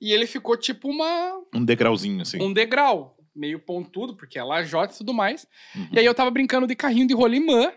[0.00, 2.42] E ele ficou tipo uma, Um degrauzinho, assim.
[2.42, 5.46] um degrau, meio pontudo, porque é lajota e tudo mais.
[5.76, 5.88] Uhum.
[5.92, 7.70] E aí eu tava brincando de carrinho de rolimã.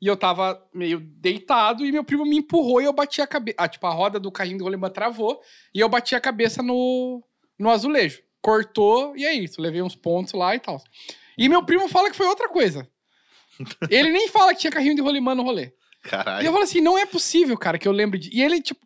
[0.00, 3.56] E eu tava meio deitado e meu primo me empurrou e eu bati a cabeça.
[3.58, 5.40] Ah, tipo, a roda do carrinho de rolimã travou
[5.74, 7.22] e eu bati a cabeça no,
[7.58, 8.22] no azulejo.
[8.40, 9.60] Cortou e é isso.
[9.60, 10.82] Levei uns pontos lá e tal.
[11.36, 12.88] E meu primo fala que foi outra coisa.
[13.90, 15.64] Ele nem fala que tinha carrinho de rolimã no rolê.
[15.64, 15.66] E
[16.06, 16.50] eu Caralho.
[16.52, 18.30] falo assim, não é possível, cara, que eu lembre de.
[18.34, 18.80] E ele, tipo.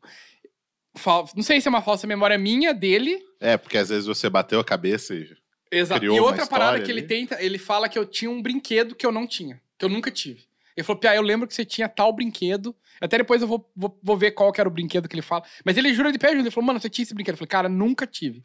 [0.96, 3.22] fal- Não sei se é uma falsa memória minha dele.
[3.40, 5.28] É, porque às vezes você bateu a cabeça e.
[5.70, 6.00] Exato.
[6.00, 7.08] Criou E outra parada história que ele ali.
[7.08, 10.10] tenta, ele fala que eu tinha um brinquedo que eu não tinha, que eu nunca
[10.10, 10.44] tive.
[10.76, 12.74] Ele falou, Pia, eu lembro que você tinha tal brinquedo.
[13.00, 15.44] Até depois eu vou, vou, vou ver qual que era o brinquedo que ele fala.
[15.64, 16.40] Mas ele jura de pé junto.
[16.40, 17.34] Ele falou, mano, você tinha esse brinquedo.
[17.34, 18.42] Eu falei, cara, nunca tive.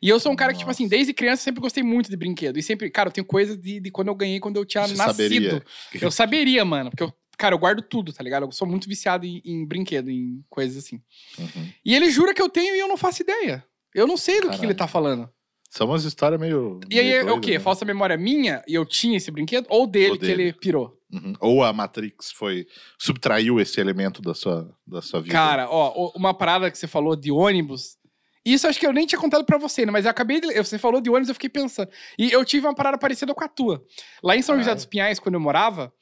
[0.00, 2.58] E eu sou um cara que, tipo assim, desde criança sempre gostei muito de brinquedo.
[2.58, 4.94] E sempre, cara, eu tenho coisas de, de quando eu ganhei, quando eu tinha Você
[4.94, 5.12] nascido.
[5.12, 5.64] saberia.
[6.00, 6.90] Eu saberia, mano.
[6.90, 8.46] Porque eu, cara, eu guardo tudo, tá ligado?
[8.46, 11.02] Eu sou muito viciado em, em brinquedo, em coisas assim.
[11.38, 11.68] Uhum.
[11.84, 13.64] E ele jura que eu tenho e eu não faço ideia.
[13.94, 15.28] Eu não sei do que, que ele tá falando.
[15.70, 16.80] São umas histórias meio.
[16.90, 17.52] E aí meio é o quê?
[17.52, 17.58] né?
[17.60, 19.66] Falsa memória minha e eu tinha esse brinquedo?
[19.68, 20.42] Ou dele, Ou que dele.
[20.44, 20.96] ele pirou?
[21.12, 21.32] Uhum.
[21.40, 22.66] Ou a Matrix foi.
[22.98, 25.32] subtraiu esse elemento da sua, da sua vida.
[25.34, 27.96] Cara, ó, uma parada que você falou de ônibus.
[28.44, 29.92] Isso acho que eu nem tinha contado pra você, né?
[29.92, 30.54] Mas eu acabei de.
[30.54, 31.90] Você falou de ônibus, eu fiquei pensando.
[32.18, 33.84] E eu tive uma parada parecida com a tua.
[34.22, 34.76] Lá em São José Caralho.
[34.76, 35.92] dos Pinhais, quando eu morava,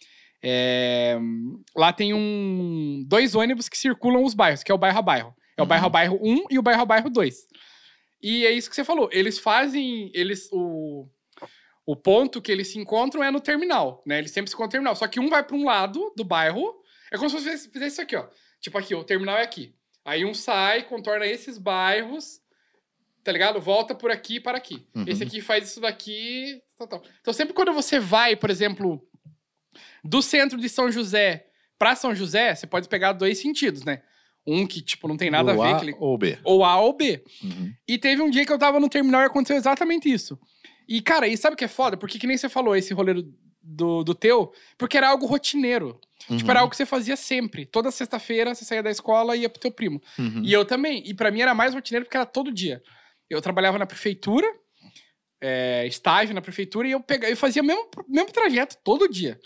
[0.42, 1.18] é,
[1.76, 5.34] lá tem um dois ônibus que circulam os bairros, que é o bairro a bairro.
[5.56, 5.68] É o Uhum.
[5.68, 7.34] bairro a bairro 1 e o bairro a bairro 2.
[8.22, 9.08] E é isso que você falou.
[9.12, 10.10] Eles fazem.
[10.14, 10.48] Eles.
[10.52, 11.08] O,
[11.84, 14.18] o ponto que eles se encontram é no terminal, né?
[14.18, 14.96] Eles sempre se encontram no terminal.
[14.96, 16.74] Só que um vai pra um lado do bairro.
[17.12, 18.26] É como se você fizesse, isso aqui, ó.
[18.60, 19.74] Tipo aqui, o terminal é aqui.
[20.04, 22.40] Aí um sai, contorna esses bairros,
[23.22, 23.60] tá ligado?
[23.60, 24.86] Volta por aqui para aqui.
[24.94, 25.04] Uhum.
[25.06, 26.60] Esse aqui faz isso daqui.
[26.76, 27.02] Tal, tal.
[27.20, 29.06] Então sempre quando você vai, por exemplo,
[30.02, 31.46] do centro de São José
[31.78, 34.02] pra São José, você pode pegar dois sentidos, né?
[34.46, 35.74] Um que, tipo, não tem nada Do a ver.
[35.74, 36.38] A ele- ou B.
[36.44, 37.22] Ou A ou B.
[37.42, 37.72] Uhum.
[37.88, 40.38] E teve um dia que eu tava no terminal e aconteceu exatamente isso.
[40.88, 41.96] E, cara, e sabe o que é foda?
[41.96, 45.98] Porque que nem você falou, esse rolê do, do, do teu, porque era algo rotineiro.
[46.20, 46.50] Tipo, Uhum.
[46.50, 47.66] era algo que você fazia sempre.
[47.66, 50.00] Toda sexta-feira você saía da escola e ia pro teu primo.
[50.18, 50.42] Uhum.
[50.44, 51.02] E eu também.
[51.04, 52.80] E pra mim era mais rotineiro porque era todo dia.
[53.28, 54.46] Eu trabalhava na prefeitura,
[55.40, 59.38] é, estágio na prefeitura, e eu, pegava, eu fazia o mesmo, mesmo trajeto todo dia.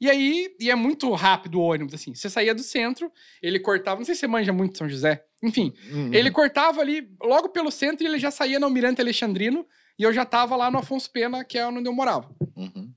[0.00, 2.14] E aí, e é muito rápido o ônibus, assim.
[2.14, 3.10] Você saía do centro,
[3.42, 5.24] ele cortava, não sei se você manja muito São José.
[5.42, 6.12] Enfim, Uhum.
[6.12, 9.66] ele cortava ali logo pelo centro e ele já saía no Almirante Alexandrino
[9.98, 12.30] e eu já tava lá no Afonso Pena, que é onde eu morava.
[12.54, 12.90] Uhum.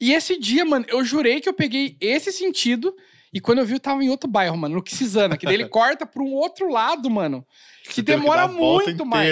[0.00, 2.94] E esse dia, mano, eu jurei que eu peguei esse sentido
[3.32, 5.66] e quando eu vi eu tava em outro bairro, mano, no Quisizana, que daí ele
[5.68, 7.46] corta pra um outro lado, mano,
[7.84, 9.28] que Você demora volta muito mais.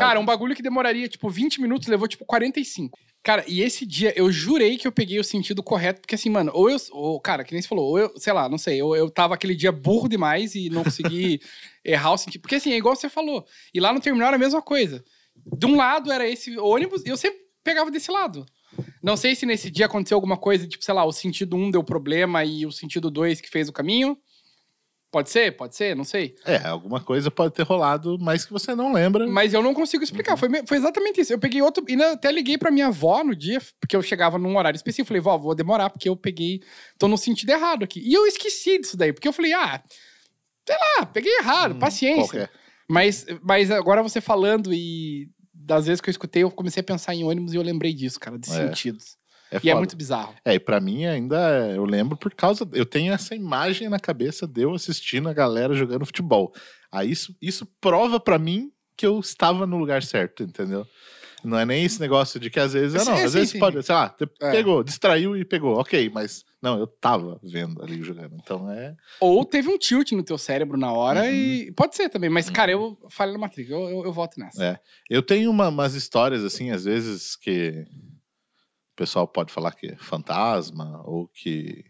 [0.00, 2.98] Cara, um bagulho que demoraria tipo 20 minutos levou tipo 45.
[3.22, 6.50] Cara, e esse dia eu jurei que eu peguei o sentido correto, porque assim, mano,
[6.54, 6.76] ou eu.
[6.90, 9.34] Ou, cara, que nem você falou, ou eu, sei lá, não sei, ou eu tava
[9.34, 11.40] aquele dia burro demais e não consegui
[11.84, 12.42] errar o sentido.
[12.42, 13.46] Porque assim, é igual você falou.
[13.72, 15.04] E lá no terminal era a mesma coisa.
[15.56, 18.44] De um lado era esse ônibus e eu sempre pegava desse lado.
[19.00, 21.84] Não sei se nesse dia aconteceu alguma coisa, tipo, sei lá, o sentido 1 deu
[21.84, 24.18] problema e o sentido 2 que fez o caminho.
[25.12, 26.34] Pode ser, pode ser, não sei.
[26.42, 29.26] É, alguma coisa pode ter rolado, mas que você não lembra.
[29.28, 30.38] Mas eu não consigo explicar.
[30.38, 31.34] Foi, foi exatamente isso.
[31.34, 31.84] Eu peguei outro.
[31.86, 35.08] E até liguei pra minha avó no dia, porque eu chegava num horário específico.
[35.08, 36.62] Falei, vó, vou demorar, porque eu peguei.
[36.98, 38.00] tô no sentido errado aqui.
[38.02, 39.82] E eu esqueci disso daí, porque eu falei, ah,
[40.66, 42.22] sei lá, peguei errado, Hum, paciência.
[42.24, 42.50] Qualquer.
[42.88, 47.14] Mas, mas agora você falando e das vezes que eu escutei, eu comecei a pensar
[47.14, 48.52] em ônibus e eu lembrei disso, cara, de É.
[48.54, 49.16] sentidos.
[49.52, 49.76] É E é foda.
[49.76, 50.34] muito bizarro.
[50.44, 52.66] É, e pra mim ainda é- eu lembro por causa.
[52.72, 56.52] Eu tenho essa imagem na cabeça de eu assistindo a galera jogando futebol.
[56.90, 60.86] Aí isso, isso prova pra mim que eu estava no lugar certo, entendeu?
[61.44, 63.00] Não é nem esse negócio de que às vezes.
[63.02, 63.58] ah, não, às sim, vezes sim.
[63.58, 64.50] pode, sei lá, É.
[64.52, 68.36] pegou, distraiu e pegou, ok, mas não, eu tava vendo ali jogando.
[68.40, 68.94] Então é.
[69.20, 71.30] Ou teve um tilt no teu cérebro na hora Uhum.
[71.30, 71.72] e.
[71.72, 74.64] Pode ser também, mas, cara, eu falei na Matrix, eu, eu, eu volto nessa.
[74.64, 74.78] É.
[75.10, 77.84] Eu tenho uma- umas histórias, assim, às vezes que
[79.02, 81.84] pessoal pode falar que é fantasma ou que.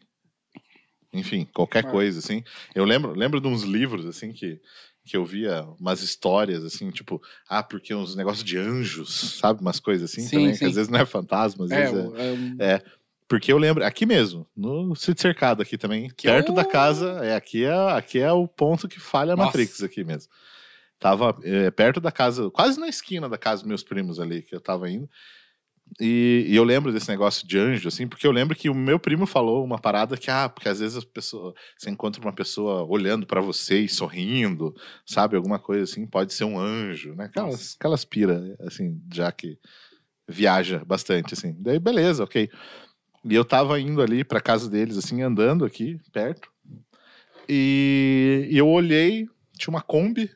[1.13, 1.91] Enfim, qualquer É.
[1.91, 2.43] coisa, assim.
[2.75, 4.59] Eu lembro, lembro de uns livros, assim, que,
[5.05, 9.61] que eu via umas histórias, assim, tipo, ah, porque uns negócios de anjos, sabe?
[9.61, 10.59] Umas coisas assim Sim, também, sim.
[10.61, 12.29] que às vezes não é fantasma, às É, vezes é.
[12.29, 12.83] é um- é.
[13.29, 17.11] Porque eu lembro, aqui mesmo, no sítio cercado aqui também, Que é perto da casa,
[17.25, 19.47] é, aqui, é, aqui é o ponto que falha a Nossa.
[19.49, 20.31] Matrix aqui mesmo.
[20.99, 24.55] Tava é, perto da casa, quase na esquina da casa dos meus primos ali, que
[24.55, 25.09] eu tava indo.
[26.01, 28.99] E, e eu lembro desse negócio de anjo, assim, porque eu lembro que o meu
[28.99, 32.85] primo falou uma parada que, ah, porque às vezes as pessoas, você encontra uma pessoa
[32.85, 34.75] olhando pra você e sorrindo,
[35.07, 35.37] sabe?
[35.37, 37.25] Alguma coisa assim, pode ser um anjo, né?
[37.25, 37.77] Aquelas, Nossa.
[37.79, 39.59] aquelas pira, assim, já que
[40.27, 41.55] viaja bastante, assim.
[41.59, 42.49] Daí, beleza, ok.
[43.25, 46.51] E eu tava indo ali pra casa deles, assim, andando aqui, perto.
[47.49, 49.29] E, e eu olhei,
[49.59, 50.31] tinha uma Kombi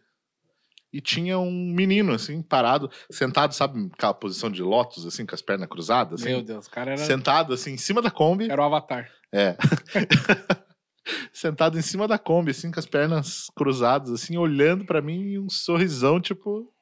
[0.96, 5.42] e tinha um menino, assim, parado, sentado, sabe, aquela posição de lótus, assim, com as
[5.42, 8.50] pernas cruzadas, assim, Meu Deus, o cara era, sentado, assim, em cima da Kombi.
[8.50, 9.10] era o Avatar.
[9.30, 9.54] É.
[11.30, 15.38] sentado em cima da Kombi, assim, com as pernas cruzadas, assim, olhando pra mim e
[15.38, 16.72] um sorrisão, tipo,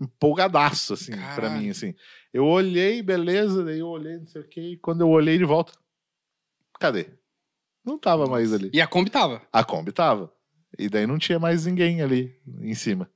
[0.00, 1.60] empolgadaço, assim, pra Caralho.
[1.60, 1.94] mim, assim.
[2.32, 5.44] Eu olhei, beleza, daí eu olhei, não sei o quê, e quando eu olhei de
[5.44, 5.72] volta,
[6.80, 7.08] cadê?
[7.84, 8.68] Não tava mais ali.
[8.74, 9.40] E a Kombi tava.
[9.52, 10.32] A Kombi tava.
[10.76, 13.08] E daí não tinha mais ninguém ali em cima.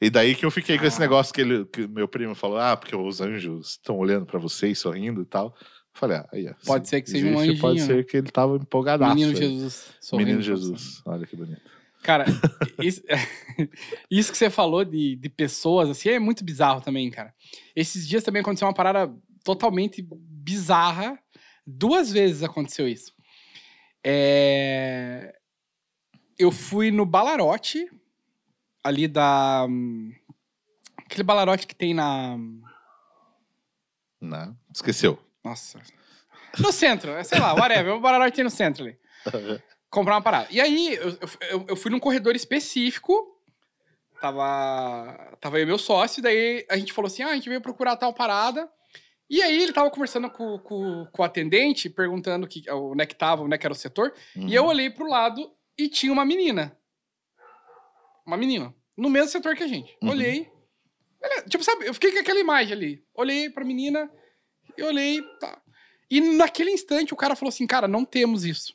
[0.00, 1.00] E daí que eu fiquei com esse Ah.
[1.00, 4.78] negócio que, ele, que meu primo falou: ah, porque os anjos estão olhando pra vocês,
[4.78, 5.54] sorrindo e tal.
[5.58, 8.04] Eu falei, ah, aí, ó, Pode se ser que seja um existe, Pode anjinho, ser
[8.06, 9.14] que ele tava empolgadaço.
[9.14, 9.36] Menino aí.
[9.36, 9.90] Jesus.
[10.00, 10.50] sorrindo Menino você.
[10.50, 11.02] Jesus.
[11.06, 11.62] Olha que bonito.
[12.02, 12.26] Cara,
[12.82, 13.02] isso,
[14.10, 17.34] isso que você falou de, de pessoas, assim, é muito bizarro também, cara.
[17.74, 19.10] Esses dias também aconteceu uma parada
[19.42, 21.18] totalmente bizarra.
[21.66, 23.12] Duas vezes aconteceu isso.
[24.04, 25.34] É,
[26.38, 27.88] Eu fui no Balarote,
[28.86, 29.66] ali da...
[30.98, 32.36] Aquele Balarote que tem na...
[34.20, 35.18] Não, esqueceu.
[35.44, 35.80] Nossa.
[36.58, 37.94] No centro, é, sei lá, whatever.
[37.94, 38.98] O Balarote tem no centro ali.
[39.90, 40.48] comprar uma parada.
[40.50, 41.18] E aí, eu,
[41.50, 43.34] eu, eu fui num corredor específico.
[44.20, 47.60] Tava, tava eu e meu sócio, daí a gente falou assim: ah, a gente veio
[47.60, 48.68] procurar tal parada.
[49.28, 53.14] E aí ele tava conversando com, com, com o atendente, perguntando que, onde é que
[53.14, 54.14] tava, onde é que era o setor.
[54.36, 54.48] Uhum.
[54.48, 56.76] E eu olhei pro lado e tinha uma menina.
[58.26, 58.74] Uma menina.
[58.96, 59.96] No mesmo setor que a gente.
[60.02, 60.10] Uhum.
[60.10, 60.50] Olhei.
[61.22, 63.04] Ela- tipo, sabe, eu fiquei com aquela imagem ali.
[63.14, 64.10] Olhei pra menina,
[64.76, 65.60] e olhei, tá.
[66.10, 68.74] E naquele instante o cara falou assim, cara, não temos isso.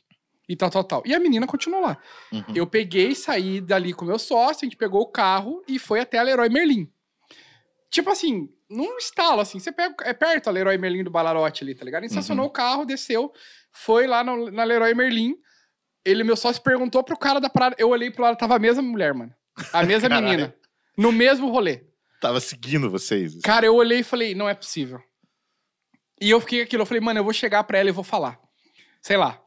[0.50, 1.04] E tal, tal, tal.
[1.06, 1.98] E a menina continuou lá.
[2.32, 2.44] Uhum.
[2.56, 6.00] Eu peguei, saí dali com o meu sócio, a gente pegou o carro e foi
[6.02, 6.92] até a Leroy Merlin.
[7.90, 11.76] Tipo assim, num estalo, assim, você pega, é perto a Leroy Merlin do Balarote ali,
[11.76, 12.02] tá ligado?
[12.04, 12.20] A gente Uhum.
[12.20, 13.32] estacionou o carro, desceu,
[13.72, 15.36] foi lá no- na Leroy Merlin.
[16.04, 17.76] Ele, meu sócio, perguntou pro cara da parada.
[17.78, 19.34] Eu olhei pro lado, tava a mesma mulher, mano.
[19.74, 20.26] A mesma Caralho.
[20.28, 20.56] menina.
[20.98, 21.84] No mesmo rolê.
[22.20, 23.32] Tava seguindo vocês.
[23.32, 23.42] assim.
[23.42, 25.02] Cara, eu olhei e falei, não é possível.
[26.22, 28.40] E eu fiquei aquilo, eu falei, mano, eu vou chegar pra ela e vou falar.
[29.02, 29.42] Sei lá.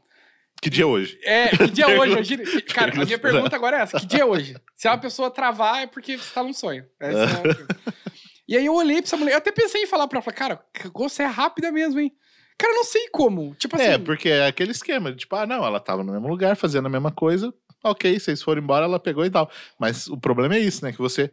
[0.60, 1.18] Que dia é hoje?
[1.22, 2.12] É, que dia é hoje?
[2.12, 4.56] Imagina- Cara, a minha pergunta- agora é essa: que dia é hoje?
[4.74, 6.86] Se uma pessoa travar, é porque você tá num sonho.
[7.00, 7.10] É
[8.48, 10.38] e aí eu olhei pra essa mulher, eu até pensei em falar pra ela, falei,
[10.38, 10.64] cara,
[10.94, 12.12] você é rápida mesmo, hein?
[12.58, 13.54] Cara, eu não sei como.
[13.56, 13.84] Tipo assim.
[13.84, 16.90] É, porque é aquele esquema, tipo, ah, não, ela tava no mesmo lugar, fazendo a
[16.90, 17.52] mesma coisa,
[17.84, 19.50] ok, vocês foram embora, ela pegou e tal.
[19.78, 20.92] Mas o problema é isso, né?
[20.92, 21.30] Que você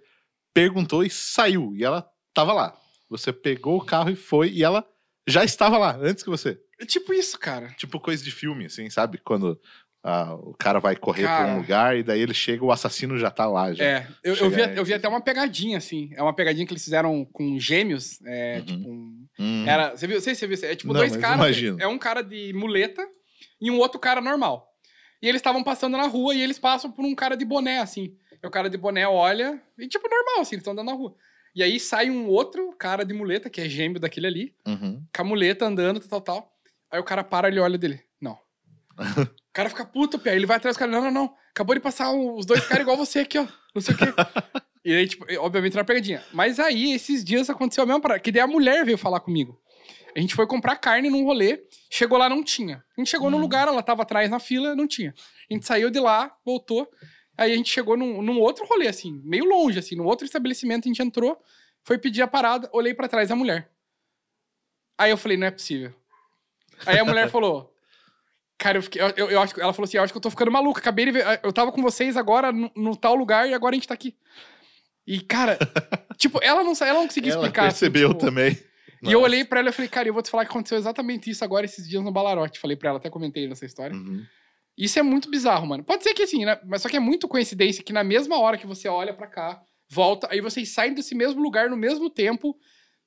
[0.54, 2.78] perguntou e saiu, e ela tava lá.
[3.10, 4.86] Você pegou o carro e foi, e ela
[5.28, 6.60] já estava lá, antes que você.
[6.88, 7.68] Tipo isso, cara.
[7.78, 9.18] Tipo coisa de filme, assim, sabe?
[9.20, 9.60] Quando
[10.04, 11.54] ah, o cara vai correr pra Cara.
[11.54, 13.72] um lugar, e daí ele chega, o assassino já tá lá.
[13.72, 13.84] Já.
[13.84, 14.76] É, eu, eu, vi, aí.
[14.78, 16.10] eu vi até uma pegadinha, assim.
[16.16, 18.20] É uma pegadinha que eles fizeram com gêmeos.
[18.26, 18.66] É, Uhum.
[18.66, 19.66] tipo, um- Hum.
[19.68, 20.18] Era, você viu?
[20.18, 20.70] Não sei se você viu.
[20.70, 21.58] É tipo Não, dois caras.
[21.80, 23.08] É um cara de muleta
[23.62, 24.68] e um outro cara normal.
[25.22, 28.16] E eles estavam passando na rua e eles passam por um cara de boné, assim.
[28.42, 31.16] E o cara de boné olha, e tipo, normal, assim, eles estão andando na rua.
[31.56, 35.04] E aí sai um outro cara de muleta, que é gêmeo daquele ali, Uhum.
[35.16, 36.54] com a muleta andando, tal, tal, tal.
[36.90, 38.02] Aí o cara para, ele olha dele.
[38.20, 38.38] Não.
[39.52, 40.34] O cara fica puto, pé.
[40.34, 40.90] Ele vai atrás do cara.
[40.90, 41.36] Não, não, não.
[41.50, 43.46] Acabou de passar os dois caras igual você aqui, ó.
[43.76, 44.06] Não sei o quê.
[44.86, 46.24] E aí, tipo, obviamente era pegadinha.
[46.32, 48.22] Mas aí, esses dias aconteceu a mesma parada.
[48.22, 49.62] Que daí a mulher veio falar comigo.
[50.16, 51.64] A gente foi comprar carne num rolê.
[51.90, 52.84] Chegou lá, não tinha.
[52.98, 53.42] A gente chegou no Hum.
[53.42, 55.14] lugar, ela tava atrás na fila, não tinha.
[55.50, 56.90] A gente saiu de lá, voltou.
[57.38, 60.86] Aí a gente chegou num, num outro rolê, assim, meio longe, assim, num outro estabelecimento.
[60.86, 61.42] A gente entrou,
[61.84, 63.70] foi pedir a parada, olhei pra trás da mulher.
[64.98, 65.94] Aí eu falei, não é possível.
[66.86, 67.74] Aí a mulher falou.
[68.58, 69.02] Cara, eu fiquei.
[69.02, 70.80] Eu, eu, eu acho, que- ela falou assim: eu acho que eu tô ficando maluca.
[70.80, 71.40] Acabei de ver.
[71.42, 74.16] Eu tava com vocês agora no, no tal lugar e agora a gente tá aqui.
[75.08, 75.58] E, cara,
[76.18, 77.62] tipo, ela não, ela não conseguia Ela explicar.
[77.68, 78.56] assim, percebeu tipo, também.
[79.04, 81.30] E eu olhei pra ela e falei, cara, eu vou te falar que aconteceu exatamente
[81.30, 82.60] isso agora esses dias no Balarote.
[82.60, 83.96] Falei pra ela, até comentei nessa história.
[83.96, 84.24] Uhum.
[84.78, 85.84] Isso é muito bizarro, mano.
[85.84, 86.60] Pode ser que assim, né?
[86.66, 89.62] Mas só que é muito coincidência que na mesma hora que você olha pra cá,
[89.90, 92.56] volta, aí vocês saem desse mesmo lugar no mesmo tempo,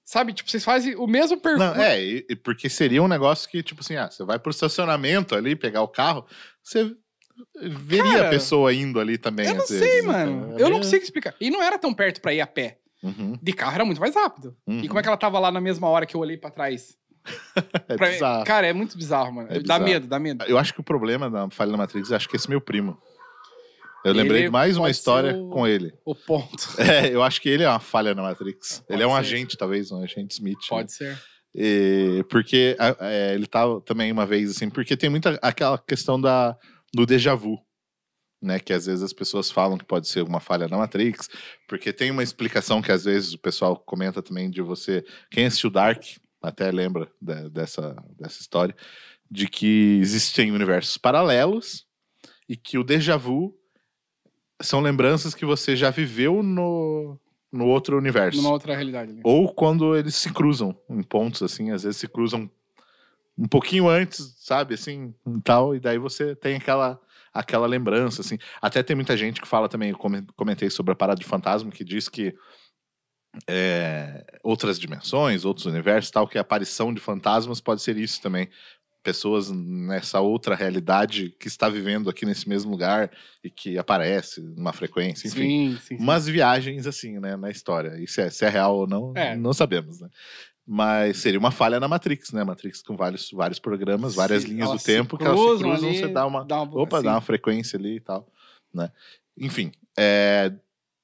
[0.04, 0.32] sabe?
[0.32, 1.74] Tipo, vocês fazem o mesmo percurso.
[1.74, 5.34] Não, é, e- porque seria um negócio que, tipo assim, ah, você vai pro estacionamento
[5.34, 6.26] ali, pegar o carro,
[6.62, 6.94] você
[7.60, 9.46] veria Cara, a pessoa indo ali também.
[9.46, 10.32] Eu não sei, vezes, mano.
[10.46, 11.34] então, é eu não meio- consigo explicar.
[11.40, 12.78] E não era tão perto pra ir a pé.
[13.04, 14.56] Uhum, De carro era muito mais rápido.
[14.66, 14.86] E uhum.
[14.88, 16.96] como é que ela tava lá na mesma hora que eu olhei pra trás?
[17.88, 18.44] É Pra mim- bizarro.
[18.44, 19.48] Cara, é muito bizarro, mano.
[19.50, 19.84] É dá bizarro.
[19.84, 20.44] medo, dá medo.
[20.46, 22.98] Eu acho que o problema da falha da Matrix, acho que esse é meu primo.
[24.04, 25.92] Eu Ele lembrei de mais uma história o- com ele.
[26.04, 26.56] O ponto.
[26.78, 28.80] É, eu acho que ele é uma falha na Matrix.
[28.80, 29.16] Pode ele é um ser.
[29.18, 30.58] agente, talvez, um agente Smith.
[30.58, 30.66] né?
[30.68, 31.18] Pode ser.
[31.54, 36.56] E- porque é, ele tava também uma vez assim, porque tem muita aquela questão da,
[36.92, 37.58] do déjà vu,
[38.44, 38.58] né?
[38.58, 41.28] Que às vezes as pessoas falam que pode ser uma falha na Matrix,
[41.66, 45.04] porque tem uma explicação que às vezes o pessoal comenta também de você.
[45.30, 46.02] Quem assistiu Dark
[46.42, 48.76] até lembra de- dessa, dessa história,
[49.30, 51.86] de que existem universos paralelos
[52.48, 53.56] e que o déjà vu
[54.60, 57.18] são lembranças que você já viveu no,
[57.50, 58.36] no outro universo.
[58.40, 59.12] Numa outra realidade.
[59.12, 59.20] Né?
[59.24, 62.50] Ou quando eles se cruzam em pontos, assim, às vezes se cruzam
[63.36, 67.00] um pouquinho antes, sabe, assim, e tal, e daí você tem aquela,
[67.34, 68.38] aquela lembrança, assim.
[68.62, 71.70] Até tem muita gente que fala também, eu comen- comentei sobre a parada de fantasma,
[71.70, 72.32] que diz que
[73.48, 78.48] é, outras dimensões, outros universos, tal, que a aparição de fantasmas pode ser isso também.
[79.02, 83.10] pessoas nessa outra realidade que está vivendo aqui nesse mesmo lugar
[83.42, 85.40] e que aparece numa frequência, enfim.
[85.40, 85.96] Sim, sim.
[85.98, 86.02] sim.
[86.02, 87.98] Umas viagens, assim, né, na história.
[88.02, 89.36] E se é, se é real ou não, É.
[89.36, 90.08] não sabemos, né?
[90.66, 92.42] Mas seria uma falha na Matrix, né?
[92.42, 95.98] Matrix com vários, vários programas, várias Se linhas do tempo que elas se cruzam ali,
[95.98, 96.44] você dá uma.
[96.44, 97.04] dá uma- Opa, sim.
[97.04, 98.26] dá uma frequência ali e tal,
[98.72, 98.90] né?
[99.36, 100.52] Enfim, é,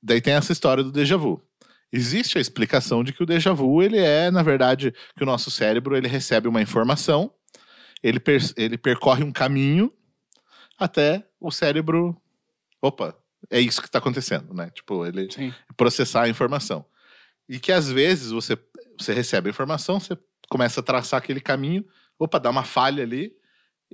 [0.03, 1.43] daí tem essa história do déjà vu.
[1.93, 5.51] Existe a explicação de que o déjà vu, ele é, na verdade, que o nosso
[5.51, 7.31] cérebro, ele recebe uma informação,
[8.03, 9.93] ele, per- ele percorre um caminho
[10.79, 12.17] até o cérebro,
[12.81, 13.15] opa,
[13.51, 14.71] é isso que está acontecendo, né?
[14.71, 15.53] Tipo, ele Sim.
[15.77, 16.85] processar a informação.
[17.51, 18.57] E que às vezes você,
[18.99, 20.17] você recebe a informação, você
[20.49, 21.85] começa a traçar aquele caminho,
[22.19, 23.33] opa, dá uma falha ali,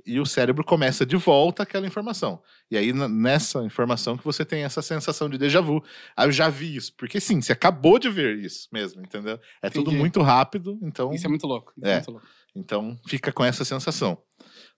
[0.05, 2.39] e o cérebro começa de volta aquela informação.
[2.69, 5.83] E aí, nessa informação, que você tem essa sensação de déjà vu.
[6.15, 6.93] Ah, eu já vi isso.
[6.95, 9.39] Porque sim, você acabou de ver isso mesmo, entendeu?
[9.59, 9.97] É tudo Entendi.
[9.97, 11.73] muito rápido, então, Isso é muito louco.
[11.75, 11.91] Isso É.
[11.93, 12.27] é muito louco.
[12.55, 14.21] então fica com essa sensação.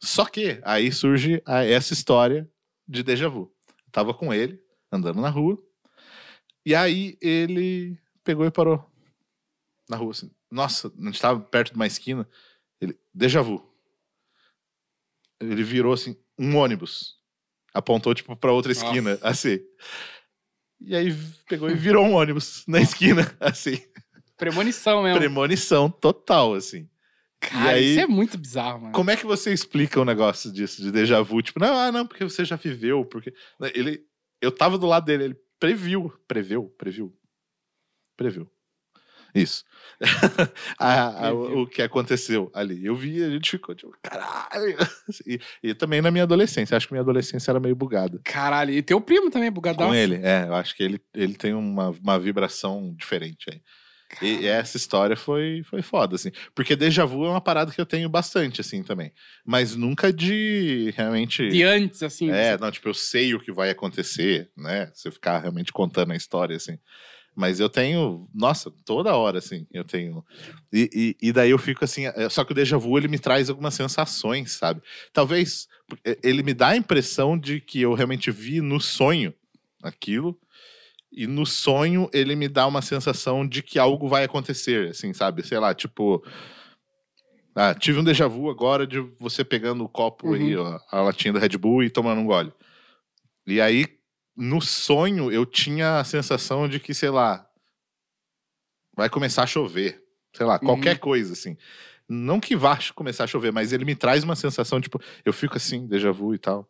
[0.02, 2.50] Só que aí surge a- essa história
[2.88, 3.52] de déjà vu.
[3.68, 4.58] Eu tava com ele,
[4.90, 5.58] andando na rua,
[6.66, 7.98] e aí ele
[8.30, 8.88] pegou e parou
[9.90, 10.30] na rua, assim.
[10.52, 12.30] Nossa, a gente tava perto de uma esquina,
[12.80, 13.68] ele, déjà vu.
[15.40, 17.16] Ele virou, assim, um ônibus.
[17.74, 19.28] Apontou, tipo, pra outra esquina, Nossa.
[19.28, 19.60] assim.
[20.80, 21.12] E aí
[21.48, 23.82] pegou e virou um ônibus na esquina, assim.
[24.38, 25.18] Premonição mesmo.
[25.18, 26.88] Premonição total, assim.
[27.40, 28.94] Cara, aí- isso é muito bizarro, mano.
[28.94, 31.42] Como é que você explica um negócio disso, de déjà vu?
[31.42, 33.34] Tipo, não, ah, não, porque você já viveu, porque.
[33.74, 34.06] Ele.
[34.40, 36.14] Eu tava do lado dele, ele previu.
[36.28, 36.70] Previu?
[36.78, 37.19] Previu.
[38.20, 38.52] Previu.
[39.34, 39.64] Isso.
[40.78, 42.84] A- a- o, o que aconteceu ali.
[42.86, 44.76] Eu vi, a gente ficou tipo, caralho.
[45.26, 46.76] E, e também na minha adolescência.
[46.76, 48.20] Acho que minha adolescência era meio bugada.
[48.26, 49.88] Caralho, e teu primo também, bugadão.
[49.88, 50.46] Com ele, é.
[50.48, 53.62] Eu acho que ele, ele tem uma, uma vibração diferente aí.
[54.22, 56.32] E, e essa história foi, foi foda, assim.
[56.54, 59.14] Porque déjà vu é uma parada que eu tenho bastante, assim, também.
[59.46, 61.48] Mas nunca de realmente.
[61.48, 62.30] De antes, assim.
[62.32, 64.92] É, não, tipo, eu sei o que vai acontecer, né?
[64.94, 66.78] Você ficar realmente contando a história, assim.
[67.40, 70.26] Mas eu tenho, nossa, toda hora, assim, eu tenho.
[70.74, 73.18] E, e, e daí eu fico assim, é, só que o déjà vu ele me
[73.18, 74.82] traz algumas sensações, sabe?
[75.14, 75.66] Talvez
[76.04, 79.34] é, ele me dá a impressão de que eu realmente vi no sonho
[79.82, 80.38] aquilo,
[81.10, 85.42] e no sonho ele me dá uma sensação de que algo vai acontecer, assim, sabe?
[85.48, 86.22] Sei lá, tipo.
[87.56, 91.32] Ah, tive um déjà vu agora de você pegando o copo aí, ó, a latinha
[91.32, 92.52] do Red Bull e tomando um gole.
[93.48, 93.86] E aí,
[94.40, 97.46] no sonho, eu tinha a sensação de que, sei lá,
[98.96, 100.04] vai começar a chover.
[100.36, 101.58] Sei lá, qualquer coisa, assim.
[102.08, 105.58] Não que vá começar a chover, mas ele me traz uma sensação, tipo, eu fico
[105.58, 106.70] assim, déjà vu e tal.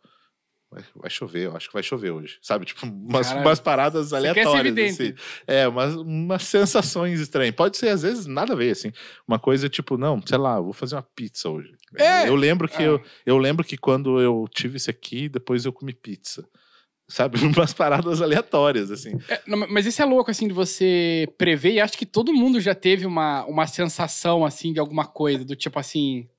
[0.72, 2.38] Vai, vai chover, eu acho que vai chover hoje.
[2.42, 2.66] Sabe?
[2.66, 3.46] Tipo, umas, Caralho.
[3.48, 4.78] umas paradas ser aleatórias.
[4.94, 5.16] Assim.
[5.48, 7.56] É, umas, umas sensações estranhas.
[7.56, 8.92] Pode ser, às vezes, nada a ver, assim.
[9.28, 11.74] Uma coisa tipo, não, sei lá, vou fazer uma pizza hoje.
[11.98, 12.28] É.
[12.30, 12.86] Eu lembro que Ah.
[12.86, 16.48] eu, eu lembro que quando eu tive isso aqui, depois eu comi pizza.
[17.10, 17.39] Sabe?
[17.43, 19.17] Umas paradas aleatórias, assim.
[19.28, 21.74] É, não, mas isso é louco, assim, de você prever.
[21.74, 25.43] E acho que todo mundo já teve uma, uma sensação, assim, de alguma coisa.
[25.43, 26.30] Do tipo, assim...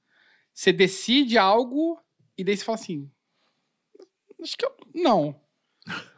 [0.54, 1.98] Você decide algo
[2.38, 3.10] e daí você fala assim...
[4.40, 4.72] Acho que eu...
[4.94, 5.34] Não.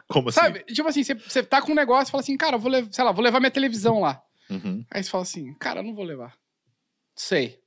[0.07, 0.39] Como assim?
[0.39, 0.63] Sabe?
[0.65, 2.37] Tipo assim, você, você tá com um negócio e fala assim...
[2.37, 2.93] Cara, vou levar...
[2.93, 4.21] Sei lá, vou levar minha televisão lá.
[4.49, 4.85] Uhum.
[4.91, 5.53] Aí você fala assim...
[5.55, 6.37] Cara, eu não vou levar.
[7.15, 7.62] Sei.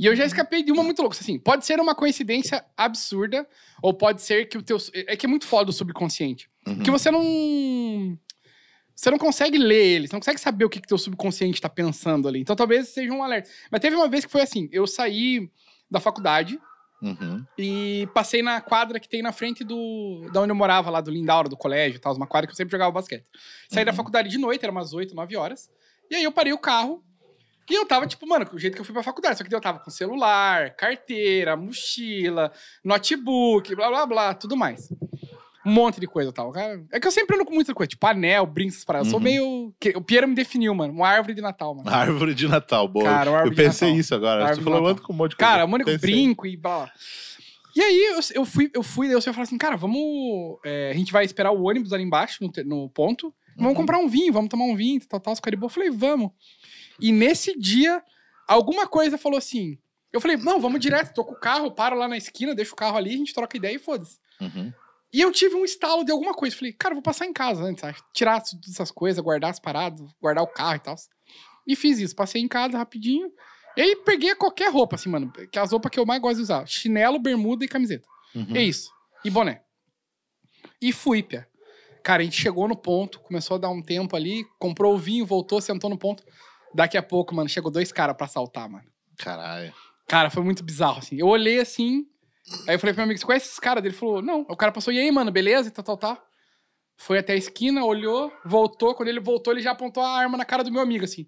[0.00, 1.14] E eu já escapei de uma muito louca.
[1.20, 3.46] Assim, pode ser uma coincidência absurda,
[3.82, 4.78] ou pode ser que o teu.
[4.94, 6.50] É que é muito foda o subconsciente.
[6.66, 6.82] Uhum.
[6.82, 8.18] Que você não.
[8.94, 11.68] Você não consegue ler ele, você não consegue saber o que, que teu subconsciente tá
[11.68, 12.40] pensando ali.
[12.40, 13.48] Então talvez seja um alerta.
[13.70, 15.50] Mas teve uma vez que foi assim: eu saí
[15.90, 16.58] da faculdade
[17.02, 17.42] Uhum.
[17.56, 20.28] e passei na quadra que tem na frente do.
[20.32, 22.56] da onde eu morava, lá do Lindauro, do colégio e tal, uma quadra que eu
[22.56, 23.24] sempre jogava basquete.
[23.70, 23.96] Saí da Uhum.
[23.96, 25.70] faculdade de noite, era umas 8, 9 horas.
[26.10, 27.02] E aí eu parei o carro.
[27.70, 29.38] E eu tava, tipo, mano, o jeito que eu fui pra faculdade.
[29.38, 32.50] Só que eu tava com celular, carteira, mochila,
[32.84, 34.90] notebook, blá blá blá, tudo mais.
[35.64, 36.50] Um monte de coisa tal.
[36.52, 39.06] Cara, É que eu sempre ando com muita coisa, tipo anel, brincos, essas paradas.
[39.08, 39.24] Eu sou Uhum.
[39.24, 39.74] meio.
[39.94, 40.92] O Piero me definiu, mano.
[40.92, 41.88] Uma árvore de Natal, mano.
[41.94, 43.04] Árvore de Natal, boa.
[43.04, 44.00] Cara, eu árvore de pensei Natal.
[44.00, 44.40] isso agora.
[44.46, 45.52] Árvore Você falou, eu ando com um monte de coisa.
[45.52, 45.98] Cara, com Pensei.
[45.98, 46.92] brinco e blá blá.
[47.76, 50.58] E aí eu, eu fui, eu fui, daí você falou assim, cara, vamos.
[50.64, 53.32] é, a gente vai esperar o ônibus ali embaixo, no, no ponto.
[53.56, 53.76] Vamos Uhum.
[53.76, 55.66] comprar um vinho, vamos tomar um vinho, tal, tal, os caribou.
[55.66, 56.30] Eu falei, vamos.
[57.00, 58.02] E nesse dia,
[58.46, 59.78] alguma coisa falou assim.
[60.12, 62.76] Eu falei, não, vamos direto, tô com o carro, paro lá na esquina, deixo o
[62.76, 64.18] carro ali, a gente troca ideia e foda-se.
[64.40, 64.72] Uhum.
[65.12, 66.56] E eu tive um estalo de alguma coisa.
[66.56, 67.98] Falei, cara, vou passar em casa antes, sabe?
[68.12, 70.94] tirar todas essas coisas, guardar as paradas, guardar o carro e tal.
[71.66, 72.14] E fiz isso.
[72.14, 73.30] Passei em casa rapidinho.
[73.76, 75.32] E aí peguei qualquer roupa, assim, mano.
[75.50, 78.06] Que é as roupas que eu mais gosto de usar: chinelo, bermuda e camiseta.
[78.34, 78.56] Uhum.
[78.56, 78.90] É isso.
[79.24, 79.62] E boné.
[80.80, 81.48] E fui, pia.
[82.02, 85.26] Cara, a gente chegou no ponto, começou a dar um tempo ali, comprou o vinho,
[85.26, 86.24] voltou, sentou no ponto.
[86.74, 88.84] Daqui a pouco, mano, chegou dois caras pra assaltar, mano.
[89.18, 89.72] Caralho.
[90.08, 91.16] Cara, foi muito bizarro, assim.
[91.18, 92.06] Eu olhei assim,
[92.66, 93.84] aí eu falei pro meu amigo, você conhece esses caras?
[93.84, 94.40] Ele falou, não.
[94.48, 95.68] O cara passou, e aí, mano, beleza?
[95.68, 96.26] E tal, tal, tal.
[96.96, 98.94] Foi até a esquina, olhou, voltou.
[98.94, 101.26] Quando ele voltou, ele já apontou a arma na cara do meu amigo, assim.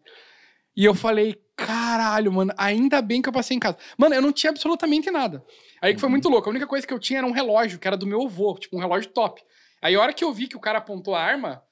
[0.77, 3.79] E eu falei, caralho, mano, ainda bem que eu passei em casa.
[3.97, 5.45] Mano, eu não tinha absolutamente nada.
[5.81, 6.49] Aí que foi muito louco.
[6.49, 8.77] A única coisa que eu tinha era um relógio, que era do meu avô, tipo
[8.77, 9.43] um relógio top.
[9.81, 11.63] Aí a hora que eu vi que o cara apontou a arma,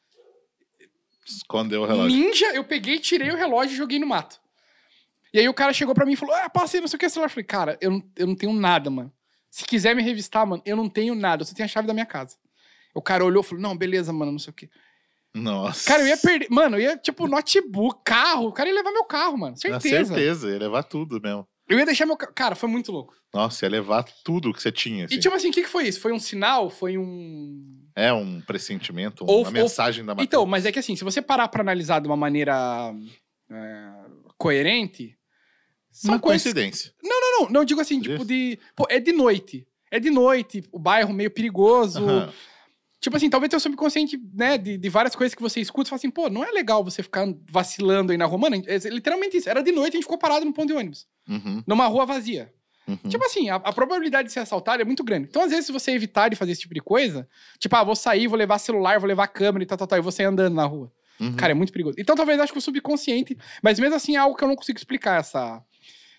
[1.36, 2.16] Escondeu o relógio.
[2.16, 4.40] ninja, eu peguei, tirei o relógio e joguei no mato.
[5.32, 7.08] E aí o cara chegou pra mim e falou: Ah, passei, não sei o que,
[7.08, 7.26] celular.
[7.26, 9.12] Eu falei, cara, eu não, eu não tenho nada, mano.
[9.50, 11.42] Se quiser me revistar, mano, eu não tenho nada.
[11.42, 12.36] Eu só tenho a chave da minha casa.
[12.94, 14.68] O cara olhou e falou: Não, beleza, mano, não sei o que.
[15.32, 15.86] Nossa.
[15.86, 16.48] Cara, eu ia perder.
[16.50, 18.48] Mano, eu ia, tipo, notebook, carro.
[18.48, 19.52] O cara ia levar meu carro, mano.
[19.52, 20.14] Na Certeza.
[20.14, 21.46] certeza, ia levar tudo mesmo.
[21.70, 22.16] Eu ia deixar meu.
[22.16, 23.14] Cara, foi muito louco.
[23.32, 25.04] Nossa, ia levar tudo que você tinha.
[25.04, 25.14] assim.
[25.14, 26.00] E tipo assim, o que, que foi isso?
[26.00, 26.68] Foi um sinal?
[26.68, 27.78] Foi um.
[27.94, 30.26] É um pressentimento, Ou- uma ou- mensagem da matéria.
[30.26, 32.92] Então, mas é que assim, se você parar pra analisar de uma maneira
[33.50, 33.88] é,
[34.36, 35.16] coerente.
[35.92, 36.42] São uma coisas.
[36.42, 36.92] coincidência.
[37.02, 38.58] Não, não, não digo assim, tipo de.
[38.74, 39.66] Pô, é de noite.
[39.92, 42.04] É de noite, o bairro meio perigoso.
[42.04, 42.32] Aham.
[43.00, 45.96] Tipo assim, talvez teu subconsciente, né, de, de várias coisas que você escuta, você fala
[45.96, 48.38] assim, pô, não é legal você ficar vacilando aí na rua.
[48.38, 49.48] Mano, é literalmente isso.
[49.48, 51.06] Era de noite, a gente ficou parado no ponto de ônibus.
[51.30, 52.52] Uhum, Numa rua vazia.
[52.88, 52.96] uhum.
[53.08, 55.28] Tipo assim, a, a probabilidade de ser assaltado é muito grande.
[55.30, 57.28] Então, às vezes, se você evitar de fazer esse tipo de coisa,
[57.58, 60.02] tipo, ah, vou sair, vou levar celular, vou levar câmera e tal, tal, tal, e
[60.02, 60.92] você andando na rua.
[61.20, 61.36] Uhum.
[61.36, 61.96] Cara, é muito perigoso.
[61.98, 64.78] Então, talvez acho que o subconsciente, mas mesmo assim é algo que eu não consigo
[64.78, 65.20] explicar.
[65.20, 65.62] Essa.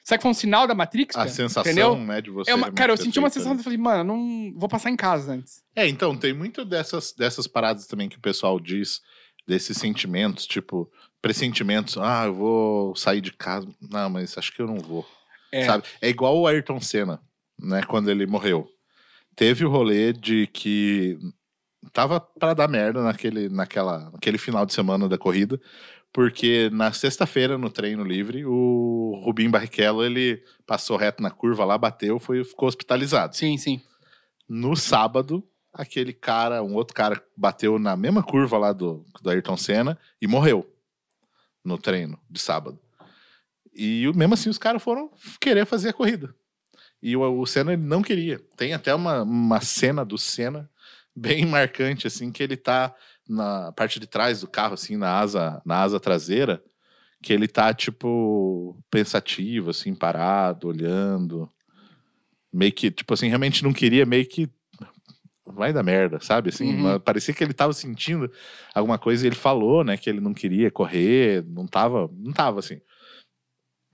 [0.04, 1.16] Será que foi um sinal da Matrix?
[1.16, 1.30] a cara?
[1.30, 1.96] sensação, Entendeu?
[1.98, 2.52] né, de você.
[2.52, 3.58] É uma, cara, eu senti uma sensação né?
[3.58, 5.64] de falei, mano, não vou passar em casa antes.
[5.76, 9.02] É, então, tem muito dessas, dessas paradas também que o pessoal diz,
[9.48, 10.90] desses sentimentos, tipo,
[11.22, 11.98] pressentimentos.
[11.98, 13.68] Ah, eu vou sair de casa.
[13.80, 15.06] Não, mas acho que eu não vou.
[15.52, 15.66] É.
[15.66, 15.84] Sabe?
[16.02, 17.22] É igual o Ayrton Senna,
[17.60, 18.68] né, quando ele morreu.
[19.36, 21.18] Teve o rolê de que
[21.94, 25.60] tava pra dar merda naquele, naquela, naquele final de semana da corrida,
[26.14, 31.78] porque na sexta-feira, no treino livre, o Rubinho Barrichello, ele passou reto na curva lá,
[31.78, 33.36] bateu, foi, ficou hospitalizado.
[33.36, 33.82] Sim, sim.
[34.48, 35.44] No sábado,
[35.74, 40.28] aquele cara, um outro cara, bateu na mesma curva lá do, do Ayrton Senna e
[40.28, 40.70] morreu
[41.64, 42.80] no treino de sábado.
[43.74, 45.10] E mesmo assim os caras foram
[45.40, 46.34] querer fazer a corrida.
[47.02, 48.40] E o, o Senna ele não queria.
[48.56, 50.70] Tem até uma, uma cena do Senna
[51.16, 52.94] bem marcante, assim, que ele tá
[53.28, 56.62] na parte de trás do carro, assim, na asa, na asa traseira,
[57.22, 61.50] que ele tá, tipo, pensativo, assim, parado, olhando.
[62.52, 64.50] Meio que, tipo assim, realmente não queria, meio que
[65.46, 66.50] vai dar merda, sabe?
[66.50, 67.00] Assim, Uhum.
[67.00, 68.32] parecia que ele tava sentindo
[68.74, 72.60] alguma coisa e ele falou, né, que ele não queria correr, não tava, não tava
[72.60, 72.80] assim.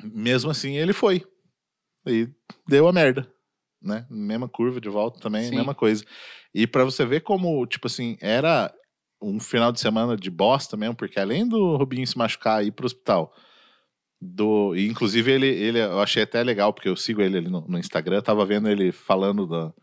[0.03, 1.23] Mesmo assim, ele foi.
[2.05, 2.29] E
[2.67, 3.31] deu a merda,
[3.81, 4.05] né?
[4.09, 5.55] Mesma curva de volta também, Sim.
[5.55, 6.03] mesma coisa.
[6.53, 8.73] E pra você ver como, tipo assim, era
[9.21, 12.71] um final de semana de bosta mesmo, porque além do Rubinho se machucar e ir
[12.71, 13.33] pro hospital,
[14.21, 17.61] do, e inclusive ele, ele, eu achei até legal, porque eu sigo ele ali no,
[17.61, 19.73] no Instagram, eu tava vendo ele falando da,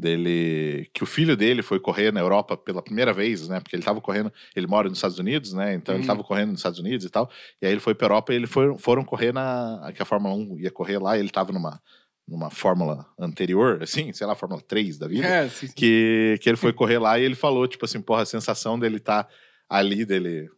[0.00, 3.82] dele, que o filho dele foi correr na Europa pela primeira vez, né, porque ele
[3.82, 6.06] tava correndo, ele mora nos Estados Unidos, né, então ele Uhum.
[6.08, 7.30] tava correndo nos Estados Unidos e tal,
[7.60, 10.34] e aí ele foi pra Europa e ele foi, foram correr na, que a Fórmula
[10.34, 11.80] 1 ia correr lá, e ele tava numa,
[12.26, 15.72] numa Fórmula anterior, assim, sei lá, Fórmula 3 da vida, É, sim, sim.
[15.76, 18.98] que, que ele foi correr lá e ele falou, tipo assim, porra, a sensação dele
[18.98, 19.28] tá
[19.68, 20.48] ali, dele.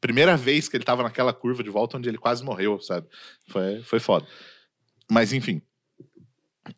[0.00, 3.06] Primeira vez que ele tava naquela curva de volta onde ele quase morreu, sabe?
[3.48, 4.26] Foi, foi foda.
[5.10, 5.60] Mas enfim.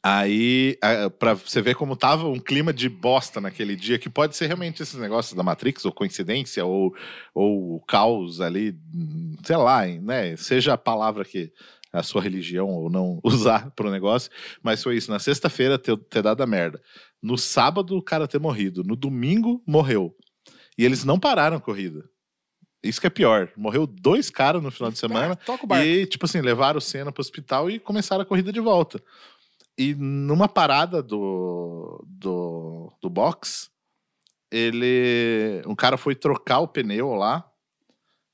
[0.02, 4.36] Aí, a- pra você ver como tava um clima de bosta naquele dia, que pode
[4.36, 6.94] ser realmente esses negócios da Matrix, ou coincidência, ou,
[7.34, 8.76] ou o caos ali,
[9.44, 10.36] sei lá, né?
[10.36, 11.52] Seja a palavra que
[11.92, 14.30] a sua religião ou não usar pro negócio,
[14.62, 15.10] mas foi isso.
[15.10, 16.80] Na sexta-feira ter, ter dado a merda.
[17.22, 18.82] No sábado, o cara ter morrido.
[18.84, 20.14] No domingo, morreu.
[20.78, 22.04] E eles não pararam a corrida.
[22.82, 23.50] Isso que é pior.
[23.56, 25.34] Morreu dois caras no final de semana.
[25.34, 25.84] Ah, o barco.
[25.84, 29.02] E, tipo assim, levaram o Senna pro hospital e começaram a corrida de volta.
[29.80, 33.70] E numa parada do, do, do box,
[34.50, 35.62] ele.
[35.66, 37.50] Um cara foi trocar o pneu lá.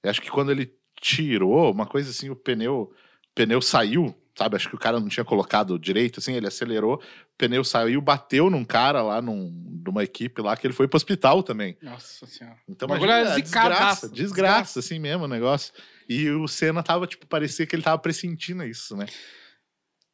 [0.03, 2.93] Eu acho que quando ele tirou, uma coisa assim, o pneu,
[3.31, 4.57] o pneu saiu, sabe?
[4.57, 7.01] Acho que o cara não tinha colocado direito, assim, ele acelerou, o
[7.39, 9.53] pneu saiu, bateu num cara lá, num,
[9.87, 11.79] numa equipe lá, que ele foi pro hospital também.
[11.81, 12.59] Nossa senhora.
[12.69, 15.73] Então, imagina, era a desgraça, zicadaço, desgraça, assim mesmo o negócio.
[16.09, 19.07] E o Senna tava, tipo, parecia que ele tava pressentindo isso, né?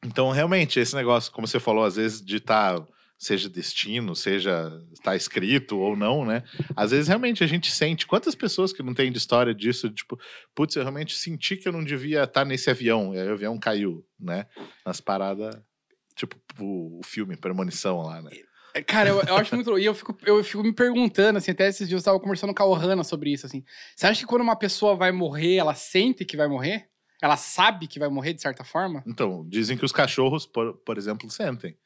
[0.05, 2.85] Então, realmente, esse negócio, como você falou, às vezes de estar,
[3.17, 6.43] seja destino, seja está escrito ou não, né?
[6.75, 8.07] Às vezes, realmente, a gente sente.
[8.07, 10.19] Quantas pessoas que não têm de história disso, tipo,
[10.55, 13.59] putz, eu realmente senti que eu não devia estar nesse avião, e aí o avião
[13.59, 14.47] caiu, né?
[14.85, 15.55] Nas paradas,
[16.17, 18.31] tipo, o, filme Premonição lá, né?
[18.75, 19.79] É, Cara, eu, eu acho muito.
[19.79, 22.63] E eu fico, eu fico me perguntando, assim, até esses dias eu tava conversando com
[22.63, 23.63] a Ohana sobre isso, assim.
[23.95, 26.91] Você acha que quando uma pessoa vai morrer, ela sente que vai morrer?
[27.23, 29.03] Ela sabe que vai morrer de certa forma?
[29.07, 31.79] Então, dizem que os cachorros, por, por exemplo, sentem.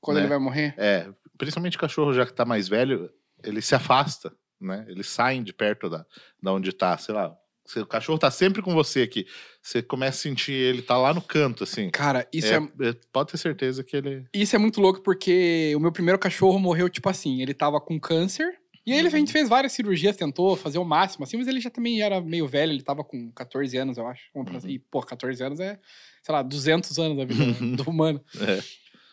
[0.00, 0.22] Quando Né?
[0.22, 0.74] ele vai morrer?
[0.78, 1.06] É,
[1.36, 3.10] principalmente o cachorro já que tá mais velho,
[3.42, 4.86] ele se afasta, né?
[4.88, 6.06] Eles saem de perto da,
[6.42, 7.36] da onde tá, sei lá.
[7.66, 9.26] Se o cachorro tá sempre com você aqui,
[9.62, 11.88] você começa a sentir ele tá lá no canto, assim.
[11.90, 14.26] Cara, isso É, é, é, pode ter certeza que ele.
[14.34, 17.98] Isso é muito louco porque o meu primeiro cachorro morreu, tipo assim, ele tava com
[17.98, 18.60] câncer.
[18.86, 21.60] E aí ele- a gente fez várias cirurgias, tentou fazer o máximo, assim, mas ele
[21.60, 24.24] já também era meio velho, ele tava com 14 anos, eu acho.
[24.34, 24.44] Uhum.
[24.66, 25.78] E, pô, 14 anos é,
[26.22, 28.20] sei lá, 200 anos da vida né, do humano.
[28.40, 28.62] É.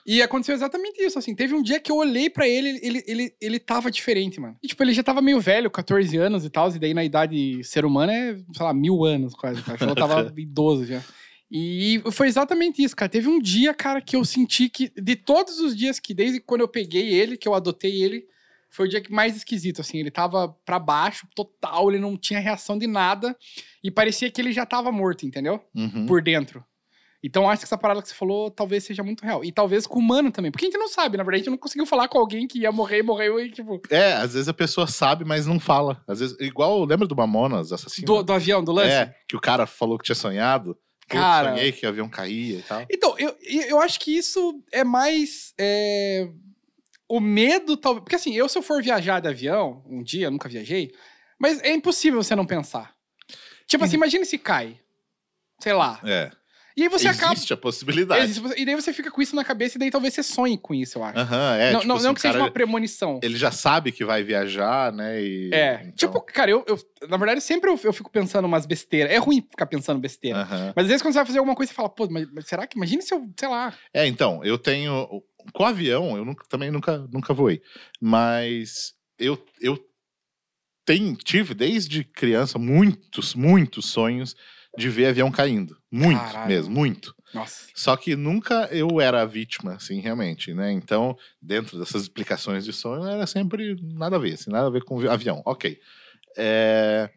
[0.04, 1.36] E aconteceu exatamente isso, assim.
[1.36, 4.58] Teve um dia que eu olhei pra ele, ele, ele, ele tava diferente, mano.
[4.62, 7.64] E, tipo, ele já tava meio velho, 14 anos e tal, e daí na idade
[7.64, 9.62] ser humano é, sei lá, mil anos quase.
[9.62, 11.04] O cachorro tava idoso já.
[11.52, 13.10] E foi exatamente isso, cara.
[13.10, 16.62] Teve um dia, cara, que eu senti que, de todos os dias que, desde quando
[16.62, 18.26] eu peguei ele, que eu adotei ele,
[18.72, 20.00] foi o dia que mais esquisito, assim.
[20.00, 23.36] Ele tava pra baixo, total, ele não tinha reação de nada.
[23.84, 25.62] E parecia que ele já tava morto, entendeu?
[25.76, 26.06] Uhum.
[26.06, 26.64] por dentro.
[27.24, 29.46] Então, acho que essa parada que você falou talvez seja muito real.
[29.46, 30.52] E talvez com o humano também.
[30.52, 32.60] Porque a gente não sabe, na verdade, a gente não conseguiu falar com alguém que
[32.60, 33.80] ia morrer e morreu e, tipo.
[33.92, 36.02] É, às vezes a pessoa sabe, mas não fala.
[36.08, 38.08] Às vezes, igual, lembra do Mamonas, assassino?
[38.08, 38.90] Do, do avião, do lance?
[38.90, 40.76] É, que o cara falou que tinha sonhado.
[41.08, 41.52] Pô, Cara.
[41.52, 42.86] sonhei que o avião caía e tal.
[42.90, 43.36] Então, eu,
[43.68, 45.54] eu acho que isso é mais.
[45.60, 46.28] é,
[47.16, 48.04] O medo, talvez.
[48.04, 50.92] Porque assim, eu, se eu for viajar de avião, um dia, eu nunca viajei,
[51.40, 52.94] mas é impossível você não pensar.
[53.68, 54.78] Tipo assim, imagina se cai.
[55.60, 56.00] Sei lá.
[56.04, 56.32] É.
[56.76, 57.40] E aí você Existe acaba.
[57.54, 58.24] a possibilidade.
[58.24, 60.74] Existe- E daí você fica com isso na cabeça e daí talvez você sonhe com
[60.74, 61.20] isso, eu acho.
[61.20, 61.72] Aham, é.
[61.74, 63.20] não, tipo não, assim, não que seja cara, uma premonição.
[63.22, 65.22] Ele já sabe que vai viajar, né?
[65.22, 65.82] E, É.
[65.84, 69.12] então- Tipo, cara, eu, eu- Na verdade, sempre eu, eu fico pensando umas besteiras.
[69.12, 70.40] É ruim ficar pensando besteira.
[70.40, 70.72] Aham.
[70.76, 72.66] Mas às vezes quando você vai fazer alguma coisa, você fala, pô, mas, mas será
[72.66, 72.78] que.
[72.78, 73.74] Imagine se eu, sei lá.
[73.94, 75.22] É, então, eu tenho.
[75.54, 77.62] Com avião, eu nunca- também nunca, nunca voei.
[78.00, 79.78] Mas eu, eu
[80.86, 84.36] tenho, tive desde criança muitos, muitos sonhos
[84.78, 85.78] de ver avião caindo.
[85.92, 86.48] Muito Caralho.
[86.48, 87.16] mesmo, muito.
[87.34, 87.68] Nossa.
[87.76, 90.72] Só que nunca eu era a vítima, assim, realmente, né?
[90.72, 94.84] Então, dentro dessas explicações de sonho, era sempre nada a ver, assim, nada a ver
[94.84, 95.42] com vi- avião.
[95.46, 95.80] Ok.
[96.38, 97.10] É,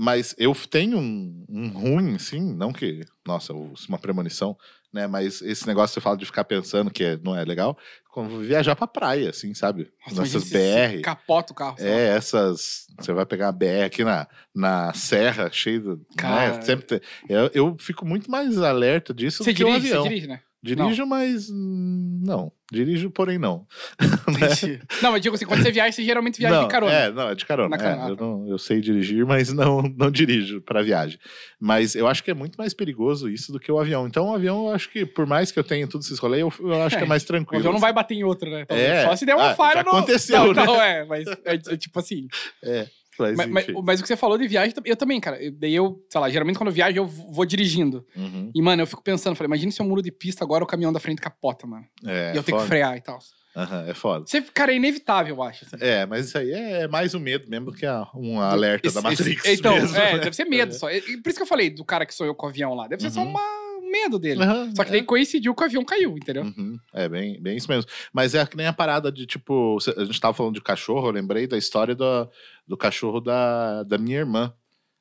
[0.00, 4.56] Mas eu tenho um, um ruim, assim, não que, nossa, uma premonição,
[4.92, 5.08] né?
[5.08, 7.76] Mas esse negócio que você fala de ficar pensando que é- não é legal,
[8.12, 9.90] quando eu viajar pra praia, assim, sabe?
[10.06, 11.00] Nossa, Nessas BR.
[11.02, 11.76] Capota o carro.
[11.80, 12.86] É, essas.
[12.98, 16.14] Você vai pegar a BR aqui na, na serra, cheio de.
[16.16, 16.56] Cara.
[16.58, 16.62] Né?
[16.62, 20.02] Sempre tem- eu, eu fico muito mais alerta disso Você do que um dirige, avião.
[20.04, 20.40] você dirige, né?
[20.62, 22.50] Dirijo, mas hum, não.
[22.70, 23.66] Dirijo, porém não.
[24.28, 24.80] Entendi.
[25.00, 26.92] não, mas digo assim, quando você viaja, você geralmente viaja não, de carona.
[26.92, 27.68] É, não, é de carona.
[27.70, 28.08] Na é, carona.
[28.10, 31.18] eu, não- eu sei dirigir, mas não, não dirijo para viagem.
[31.60, 34.06] Mas eu acho que é muito mais perigoso isso do que o avião.
[34.06, 36.52] Então, o avião, eu acho que, por mais que eu tenha todos esses rolês, eu,
[36.68, 37.60] eu acho que é mais O tranquilo.
[37.60, 38.64] avião não vai bater em outro, né?
[38.66, 38.88] Talvez.
[38.90, 39.04] É.
[39.06, 39.90] Só se der uma Ah, falha já no...
[39.90, 40.66] aconteceu, não, né?
[40.66, 42.26] Não, é, mas é, é tipo assim.
[42.62, 45.42] Mas, Mas, mas- mas o que você falou de viagem, eu também, cara.
[45.42, 48.06] Eu- Daí eu, sei lá, geralmente quando eu viajo, eu vou dirigindo.
[48.16, 48.50] Uhum.
[48.54, 50.92] E, mano, eu fico pensando, falei, imagina se eu mudo de pista agora o caminhão
[50.92, 51.84] da frente capota, mano.
[52.06, 53.18] É, e eu tenho que frear e tal.
[53.56, 54.24] Aham, é foda.
[54.26, 55.64] Você, cara, é inevitável, eu acho.
[55.64, 55.76] assim.
[55.84, 59.44] É, mas isso aí é mais um medo mesmo que um alerta Esse- da Matrix.
[59.44, 60.18] esse- então, mesmo, é, né?
[60.20, 60.88] deve ser medo só.
[60.90, 62.86] E- e Por isso que eu falei do cara que sonhou com o avião lá.
[62.86, 63.30] Deve ser só Uhum.
[63.30, 63.57] uma- um
[63.90, 64.42] medo dele.
[64.42, 64.92] Aham, Só que é.
[64.92, 66.44] daí coincidiu que o avião caiu, entendeu?
[66.44, 67.90] Uhum, É bem, bem isso mesmo.
[68.12, 69.78] Mas é que nem a parada de tipo.
[69.96, 72.28] A gente tava falando de cachorro, eu lembrei da história do,
[72.66, 74.52] do cachorro da, da minha irmã.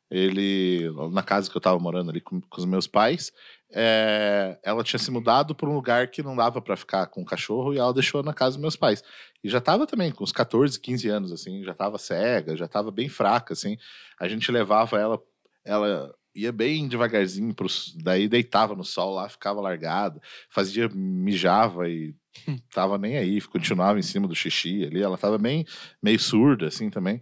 [0.09, 3.33] Ele, na casa que eu tava morando ali com, com os meus pais,
[3.73, 7.25] é, ela tinha se mudado para um lugar que não dava para ficar com o
[7.25, 9.03] cachorro e ela deixou na casa dos meus pais.
[9.43, 12.89] E já tava também com uns 14, 15 anos, assim, já tava cega, já tava
[12.89, 13.77] bem fraca, assim.
[14.17, 15.21] A gente levava ela,
[15.65, 22.15] ela ia bem devagarzinho, pros, daí deitava no sol lá, ficava largada, fazia, mijava e
[22.71, 25.65] tava nem aí, continuava em cima do xixi ali, ela tava bem,
[26.01, 27.21] meio surda, assim, também.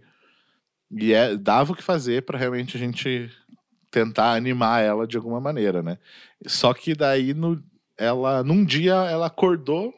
[0.90, 3.30] E é, dava o que fazer para realmente a gente
[3.90, 5.98] tentar animar ela de alguma maneira, né?
[6.46, 7.62] Só que daí, no,
[7.98, 9.94] ela, num dia, ela acordou,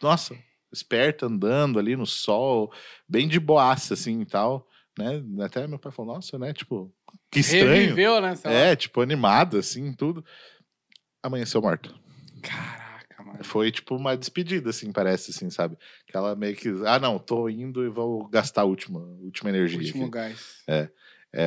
[0.00, 0.36] nossa,
[0.72, 2.72] esperta, andando ali no sol,
[3.08, 4.66] bem de boaça, assim, e tal,
[4.96, 5.22] né?
[5.44, 6.92] Até meu pai falou, nossa, né, tipo,
[7.30, 7.66] que estranho.
[7.66, 8.34] Reviveu, né?
[8.36, 8.56] sei lá.
[8.56, 10.24] É, tipo, animada, assim, tudo.
[11.22, 11.94] Amanheceu morta.
[12.42, 13.44] Caraca, mano.
[13.44, 15.76] Foi tipo uma despedida, assim, parece, assim, sabe?
[16.06, 16.68] Que ela meio que.
[16.86, 19.78] Ah, não, tô indo e vou gastar a última, última energia.
[19.78, 20.12] Último aqui.
[20.12, 20.62] gás.
[20.66, 20.88] É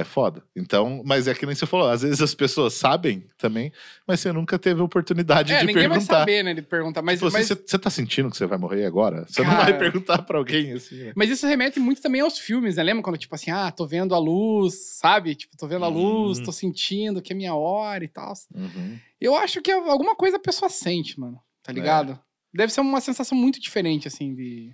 [0.06, 0.42] foda.
[0.56, 3.72] Então, mas é que nem você falou, às vezes as pessoas sabem também,
[4.08, 6.20] mas você nunca teve a oportunidade É, de ninguém vai perguntar.
[6.20, 6.54] saber, né?
[6.54, 7.02] De perguntar.
[7.02, 9.26] Mas, Tipo, mas, você, você tá sentindo que você vai morrer agora?
[9.28, 9.64] Você não Cara.
[9.64, 11.14] vai perguntar pra alguém, assim, né?
[11.16, 12.84] mas isso remete muito também aos filmes, né?
[12.84, 15.36] Lembra quando, tipo assim, ah, tô vendo a luz, sabe?
[15.36, 16.46] Tipo, tô vendo a luz, Uhum.
[16.46, 18.34] tô sentindo que é minha hora e tal.
[18.56, 18.98] Uhum.
[19.20, 21.40] Eu acho que alguma coisa a pessoa sente, mano.
[21.62, 21.76] Tá É.
[21.76, 22.18] ligado?
[22.54, 24.74] Deve ser uma sensação muito diferente, assim, de.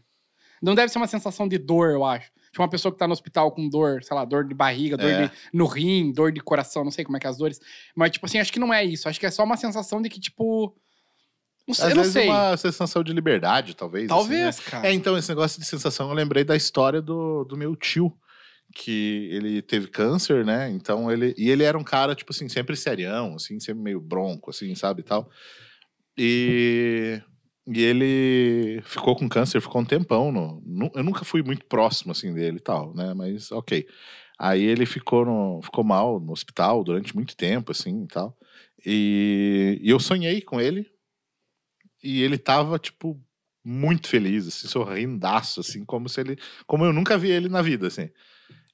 [0.62, 2.32] Não deve ser uma sensação de dor, eu acho.
[2.51, 5.10] Tipo, uma pessoa que tá no hospital com dor, sei lá, dor de barriga, dor
[5.10, 5.28] É.
[5.28, 7.60] de- no rim, dor de coração, não sei como é que é as dores.
[7.95, 9.07] Mas, tipo assim, acho que não é isso.
[9.07, 10.76] Acho que é só uma sensação de que, tipo.
[11.68, 12.28] Não sei, Às eu não vezes sei.
[12.28, 14.05] uma sensação de liberdade, talvez.
[14.05, 14.20] assim, né?
[14.20, 14.88] Talvez, cara.
[14.88, 18.12] É, então, esse negócio de sensação, eu lembrei da história do, do meu tio,
[18.74, 20.70] que ele teve câncer, né?
[20.72, 21.36] Então ele.
[21.38, 25.01] E ele era um cara, tipo assim, sempre serião, assim, sempre meio bronco, assim, sabe
[25.01, 25.30] e tal.
[26.18, 27.22] E.
[27.72, 30.32] E ele ficou com câncer, ficou um tempão.
[30.32, 33.14] No, nu- eu nunca fui muito próximo, assim, dele e tal, né?
[33.14, 33.86] Mas ok.
[34.40, 38.36] Aí ele ficou, no, ficou mal no hospital durante muito tempo, assim, e tal.
[38.86, 40.88] E, e eu sonhei com ele.
[42.04, 43.22] E ele tava, tipo,
[43.64, 46.38] muito feliz, assim, sorrindaço, assim, como se ele.
[46.66, 48.10] Como eu nunca vi ele na vida, assim.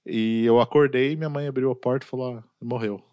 [0.06, 3.04] E eu acordei minha mãe abriu a porta e falou: ele morreu.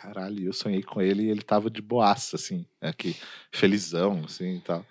[0.00, 3.16] Caralho, eu sonhei com ele e ele tava de boaça, assim, aqui,
[3.52, 4.84] felizão, assim e tal.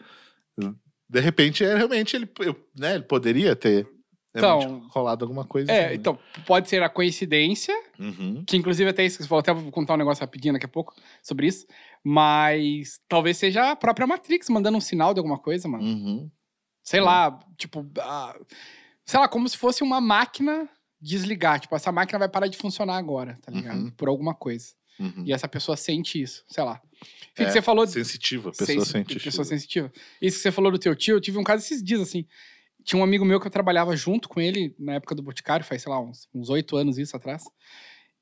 [1.09, 3.87] De repente, é, realmente, ele, eu, né, ele poderia ter
[4.35, 5.71] realmente Então, rolado alguma coisa.
[5.71, 5.95] É, assim, né?
[5.95, 8.43] então, pode ser a coincidência, Uhum.
[8.45, 10.93] que inclusive até isso falou, até vou contar um negócio rapidinho daqui a pouco
[11.23, 11.65] sobre isso,
[12.03, 15.83] mas talvez seja a própria Matrix mandando um sinal de alguma coisa, mano.
[15.83, 16.29] Uhum.
[16.83, 18.37] Sei lá, tipo, ah,
[19.05, 22.97] sei lá, como se fosse uma máquina desligar, tipo, essa máquina vai parar de funcionar
[22.97, 23.77] agora, tá ligado?
[23.79, 23.91] Uhum.
[23.91, 24.67] Por alguma coisa.
[24.99, 25.23] Uhum.
[25.25, 26.81] E essa pessoa sente isso, sei lá.
[27.37, 29.23] É, que você falou Sensitiva, pessoa Sensi- sensitiva.
[29.23, 29.91] Pessoa sensitiva.
[30.21, 32.25] Isso que você falou do teu tio, eu tive um caso esses dias, assim.
[32.83, 35.81] Tinha um amigo meu que eu trabalhava junto com ele na época do Boticário, faz,
[35.83, 35.99] sei lá,
[36.33, 37.43] uns oito anos isso atrás.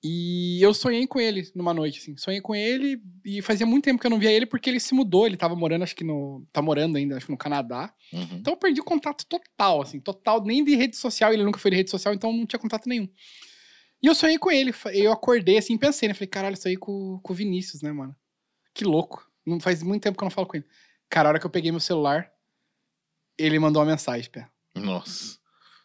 [0.03, 2.15] E eu sonhei com ele numa noite, assim.
[2.17, 4.93] Sonhei com ele e fazia muito tempo que eu não via ele porque ele se
[4.93, 5.25] mudou.
[5.25, 6.45] Ele tava morando, acho que no.
[6.51, 7.91] Tá morando ainda, acho que no Canadá.
[8.13, 8.27] Uhum.
[8.33, 11.71] Então eu perdi o contato total, assim, total, nem de rede social, ele nunca foi
[11.71, 13.07] de rede social, então não tinha contato nenhum.
[14.01, 16.13] E eu sonhei com ele, eu acordei assim, pensei, né?
[16.13, 18.15] Falei, caralho, eu sonhei com, com o Vinícius, né, mano?
[18.73, 19.27] Que louco.
[19.45, 20.65] Não faz muito tempo que eu não falo com ele.
[21.09, 22.31] Cara, a hora que eu peguei meu celular,
[23.37, 24.47] ele mandou uma mensagem, pé.
[24.75, 25.37] Nossa.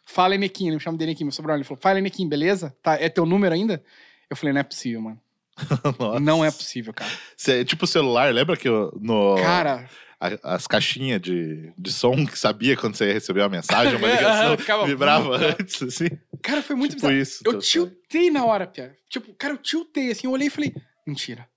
[0.05, 1.61] Fala, Enequim, ele me chama de Enequim, meu sobrenome.
[1.61, 2.75] Ele falou, fala, Enequim, beleza?
[2.81, 3.83] Tá, é teu número ainda?
[4.29, 5.21] Eu falei, não é possível, mano.
[5.99, 6.19] Nossa.
[6.19, 7.11] Não é possível, cara.
[7.37, 9.89] Cê- tipo o celular, lembra que eu- no, Cara,
[10.21, 14.07] a- as caixinhas de, de som que sabia quando você ia receber uma mensagem, uma
[14.07, 16.09] É, ligação, vibrava antes, assim.
[16.41, 17.21] cara, foi muito tipo bizarro.
[17.21, 17.43] isso.
[17.45, 18.95] Eu tá- tiltei na hora, Pia.
[19.09, 20.73] Tipo, cara, eu tiltei, assim, eu olhei e falei,
[21.05, 21.47] mentira.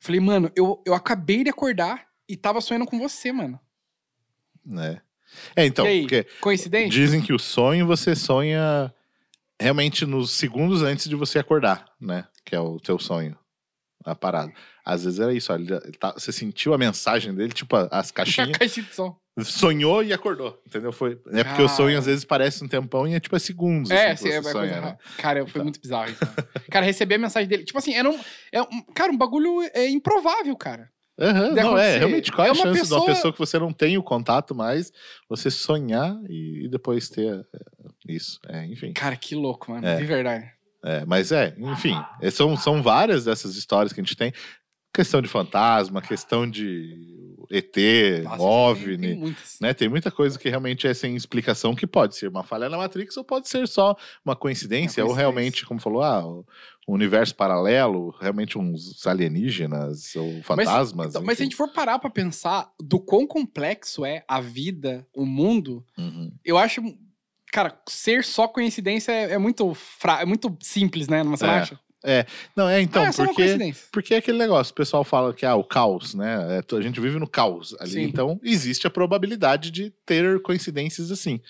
[0.00, 3.58] Falei, mano, eu, eu acabei de acordar e tava sonhando com você, mano.
[4.64, 5.00] né?
[5.56, 6.90] É, então, aí, porque coincidência?
[6.90, 8.92] dizem que o sonho você sonha
[9.58, 12.26] realmente nos segundos antes de você acordar, né?
[12.44, 13.38] Que é o teu sonho.
[14.04, 14.52] A parada.
[14.84, 18.10] Às vezes era isso, olha, ele tá- você sentiu a mensagem dele, tipo a- as
[18.10, 19.16] A caixinhas, caixa de som.
[19.44, 20.92] sonhou e acordou, entendeu?
[20.92, 23.90] Foi, é porque o sonho às vezes parece um tempão e é tipo é segundos.
[23.90, 24.80] É, assim, sim, é sonha, coisa.
[24.80, 24.98] né?
[25.18, 26.18] Cara, foi muito bizarro isso.
[26.24, 26.36] mano.
[26.70, 27.64] Cara, receber a mensagem dele.
[27.64, 28.18] Tipo assim, era um.
[28.50, 30.90] É um cara, um bagulho é improvável, cara.
[31.20, 33.38] Aham, de não, é, realmente, qual é, É a chance de uma pessoa- pessoa que
[33.38, 34.90] você não tem o contato mais,
[35.28, 37.68] você sonhar e, e depois ter é,
[38.08, 38.92] isso, é, enfim.
[38.94, 39.86] Cara, que louco, mano.
[39.86, 39.96] É.
[39.96, 40.50] De verdade.
[40.84, 44.32] É, mas é, enfim, é, são, são várias dessas histórias que a gente tem.
[44.94, 47.76] Questão de fantasma, questão de ET,
[48.24, 49.56] Nossa, tem- OVNI, Tem muitas.
[49.60, 49.72] né?
[49.72, 53.16] Tem muita coisa que realmente é sem explicação, que pode ser uma falha na Matrix
[53.16, 55.20] ou pode ser só uma coincidência, Uma ou coincidência.
[55.40, 56.44] realmente, como falou, ah, o
[56.88, 61.10] universo paralelo, realmente uns alienígenas ou fantasmas.
[61.10, 65.06] Então, mas se a gente for parar pra pensar do quão complexo é a vida,
[65.14, 66.32] o mundo, Uhum.
[66.44, 66.82] eu acho.
[67.52, 70.22] Cara, ser só coincidência é, é muito fra...
[70.22, 71.22] é muito simples, né?
[71.22, 71.78] Não você É, acha?
[72.56, 75.54] Não, é então, ah, é porque, porque é aquele negócio, o pessoal fala que ah,
[75.54, 76.58] o caos, né?
[76.58, 78.02] é, a gente vive no caos ali, Sim.
[78.02, 81.40] então existe a probabilidade de ter coincidências assim.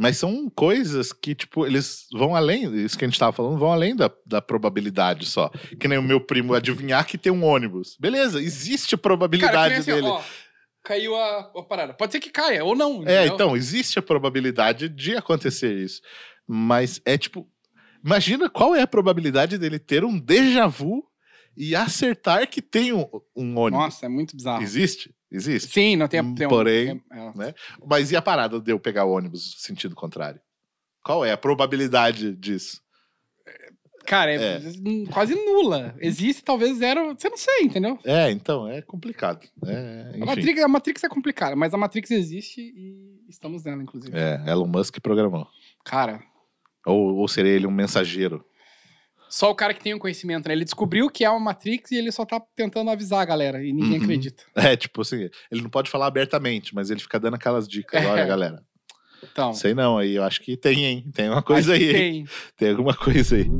[0.00, 3.72] Mas são coisas que, tipo, eles vão além, isso que a gente tava falando, vão
[3.72, 5.50] além da, da probabilidade só.
[5.78, 7.96] Que nem o meu primo adivinhar que tem um ônibus.
[7.98, 10.06] Beleza, existe a probabilidade Cara, assim, dele.
[10.06, 10.22] ó,
[10.88, 11.92] caiu a, a parada.
[11.92, 13.06] Pode ser que caia, ou não.
[13.06, 13.34] É, entendeu?
[13.34, 16.00] então, existe a probabilidade de acontecer isso.
[16.46, 17.46] Mas é tipo.
[18.02, 21.04] Imagina qual é a probabilidade dele ter um déjà vu
[21.56, 23.04] e acertar que tem um,
[23.36, 23.84] um ônibus.
[23.84, 24.62] Nossa, é muito bizarro.
[24.62, 25.14] Existe?
[25.30, 25.70] Existe.
[25.70, 27.54] Sim, não tem, tem Porém, é- é- né?
[27.84, 30.40] Mas e a parada de eu pegar o ônibus sentido contrário?
[31.04, 32.80] Qual é a probabilidade disso?
[34.08, 34.60] Cara, é, É.
[35.12, 35.94] quase nula.
[36.00, 37.14] Existe talvez zero.
[37.16, 37.98] Você não sei, entendeu?
[38.04, 39.46] É, então, é complicado.
[39.66, 40.24] É, A.
[40.24, 44.16] Matrix, a Matrix é complicada, mas a Matrix existe e estamos nela, inclusive.
[44.16, 45.46] É, Elon Musk programou.
[45.84, 46.20] Cara,
[46.86, 48.42] Ou, ou seria ele um mensageiro?
[49.28, 50.54] só o cara que tem o conhecimento, né?
[50.54, 53.74] Ele descobriu que é uma Matrix e ele só tá tentando avisar a galera e
[53.74, 54.04] ninguém Uhum.
[54.04, 54.42] acredita.
[54.56, 58.02] É, tipo assim, ele não pode falar abertamente, mas ele fica dando aquelas dicas.
[58.02, 58.06] É.
[58.06, 58.62] Olha, galera,
[59.22, 59.52] Então.
[59.52, 61.10] sei não, aí eu acho que tem, hein?
[61.14, 61.92] Tem uma coisa aí, hein?
[61.92, 62.26] Tem.
[62.56, 63.50] Tem alguma coisa aí.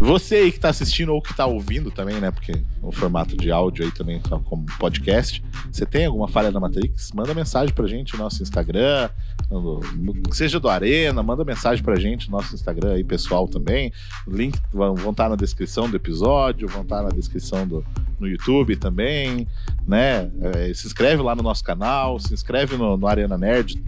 [0.00, 2.30] Você aí que tá assistindo ou que tá ouvindo também, né?
[2.30, 5.44] Porque o formato de áudio aí também tá como podcast.
[5.70, 7.12] Você tem alguma falha da Matrix?
[7.12, 9.10] Manda mensagem pra gente no nosso Instagram,
[9.50, 13.92] no, no, seja do Arena, manda mensagem pra gente no nosso Instagram aí, pessoal também.
[14.26, 17.84] O link vão, estar na descrição do episódio, vão estar na descrição do
[18.18, 19.46] no YouTube também,
[19.86, 20.30] né?
[20.40, 23.82] É, se inscreve lá no nosso canal, se inscreve no, no Arena Nerd,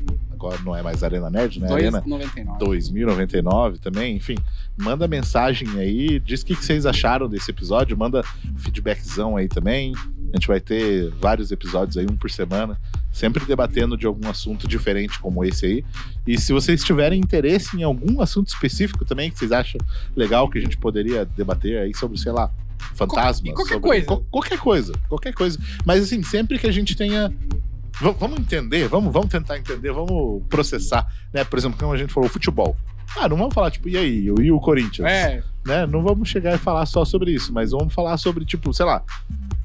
[0.47, 1.73] agora não é mais Arena Nerd, né?
[1.73, 2.59] Arena 2,99.
[2.59, 4.37] 2099 também, enfim.
[4.77, 8.23] Manda mensagem aí, diz o que que vocês acharam desse episódio, manda
[8.57, 9.93] feedbackzão aí também.
[10.33, 12.79] A gente vai ter vários episódios aí, um por semana,
[13.13, 15.85] sempre debatendo de algum assunto diferente como esse aí.
[16.27, 19.79] E se vocês tiverem interesse em algum assunto específico também que vocês acham
[20.17, 22.51] legal que a gente poderia debater aí sobre, sei lá,
[22.95, 23.53] fantasmas.
[23.55, 24.07] Qualquer sobre- coisa.
[24.07, 25.59] co- qualquer coisa, qualquer coisa.
[25.85, 27.31] Mas assim, sempre que a gente tenha
[28.01, 31.45] V- vamos entender, vamos, vamos tentar entender, vamos processar, né?
[31.45, 32.77] Por exemplo, como a gente falou, futebol.
[33.17, 35.07] Ah, não vamos falar, tipo, e aí, e o Corinthians?
[35.11, 35.87] É, Né?
[35.87, 39.03] Não vamos chegar e falar só sobre isso, mas vamos falar sobre, tipo, sei lá,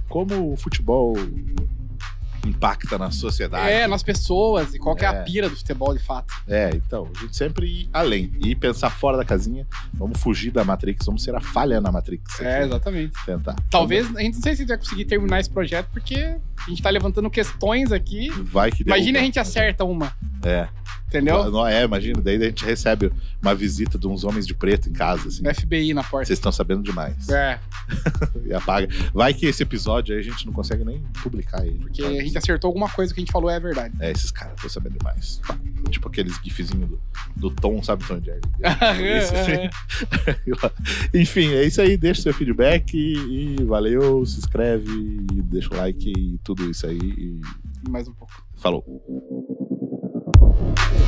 [0.10, 1.16] como o futebol
[2.46, 3.70] impacta na sociedade.
[3.70, 5.08] é, nas pessoas e qual que é.
[5.08, 5.10] É.
[5.12, 6.34] a pira do futebol de fato.
[6.48, 9.66] É, então, a gente sempre ir além e pensar fora da casinha.
[9.94, 12.40] Vamos fugir da Matrix, vamos ser a falha na Matrix.
[12.40, 13.14] É, aqui, exatamente.
[13.26, 13.56] Tentar.
[13.70, 16.70] Talvez, a gente não sei se a gente vai conseguir terminar esse projeto, porque a
[16.70, 18.30] gente tá levantando questões aqui.
[18.44, 19.20] Vai que Imagina derruba.
[19.20, 20.12] a gente acerta uma,
[20.44, 20.68] É.
[21.08, 21.50] entendeu?
[21.52, 24.94] Não, é, imagina, daí a gente recebe uma visita de uns homens de preto em
[24.94, 25.44] casa, assim.
[25.54, 26.26] FBI na porta.
[26.28, 27.28] Vocês estão sabendo demais.
[27.30, 27.60] É,
[28.46, 28.88] E apaga.
[29.14, 31.80] Vai que esse episódio aí a gente não consegue nem publicar ele.
[31.80, 33.94] porque a gente acertou alguma coisa que a gente falou é verdade.
[34.00, 35.42] É, esses caras estão sabendo demais.
[35.90, 37.00] Tipo aqueles gifzinhos do,
[37.36, 38.42] do Tom, sabe, Tom Jerry?
[39.20, 39.70] Isso, assim.
[41.14, 41.98] Enfim, é isso aí.
[41.98, 44.26] Deixa seu feedback e, e valeu.
[44.26, 46.98] Se inscreve deixa o like e tudo isso aí.
[46.98, 47.42] E
[47.90, 48.34] Mais um pouco.
[48.58, 48.84] falou.
[50.58, 51.07] Thank you.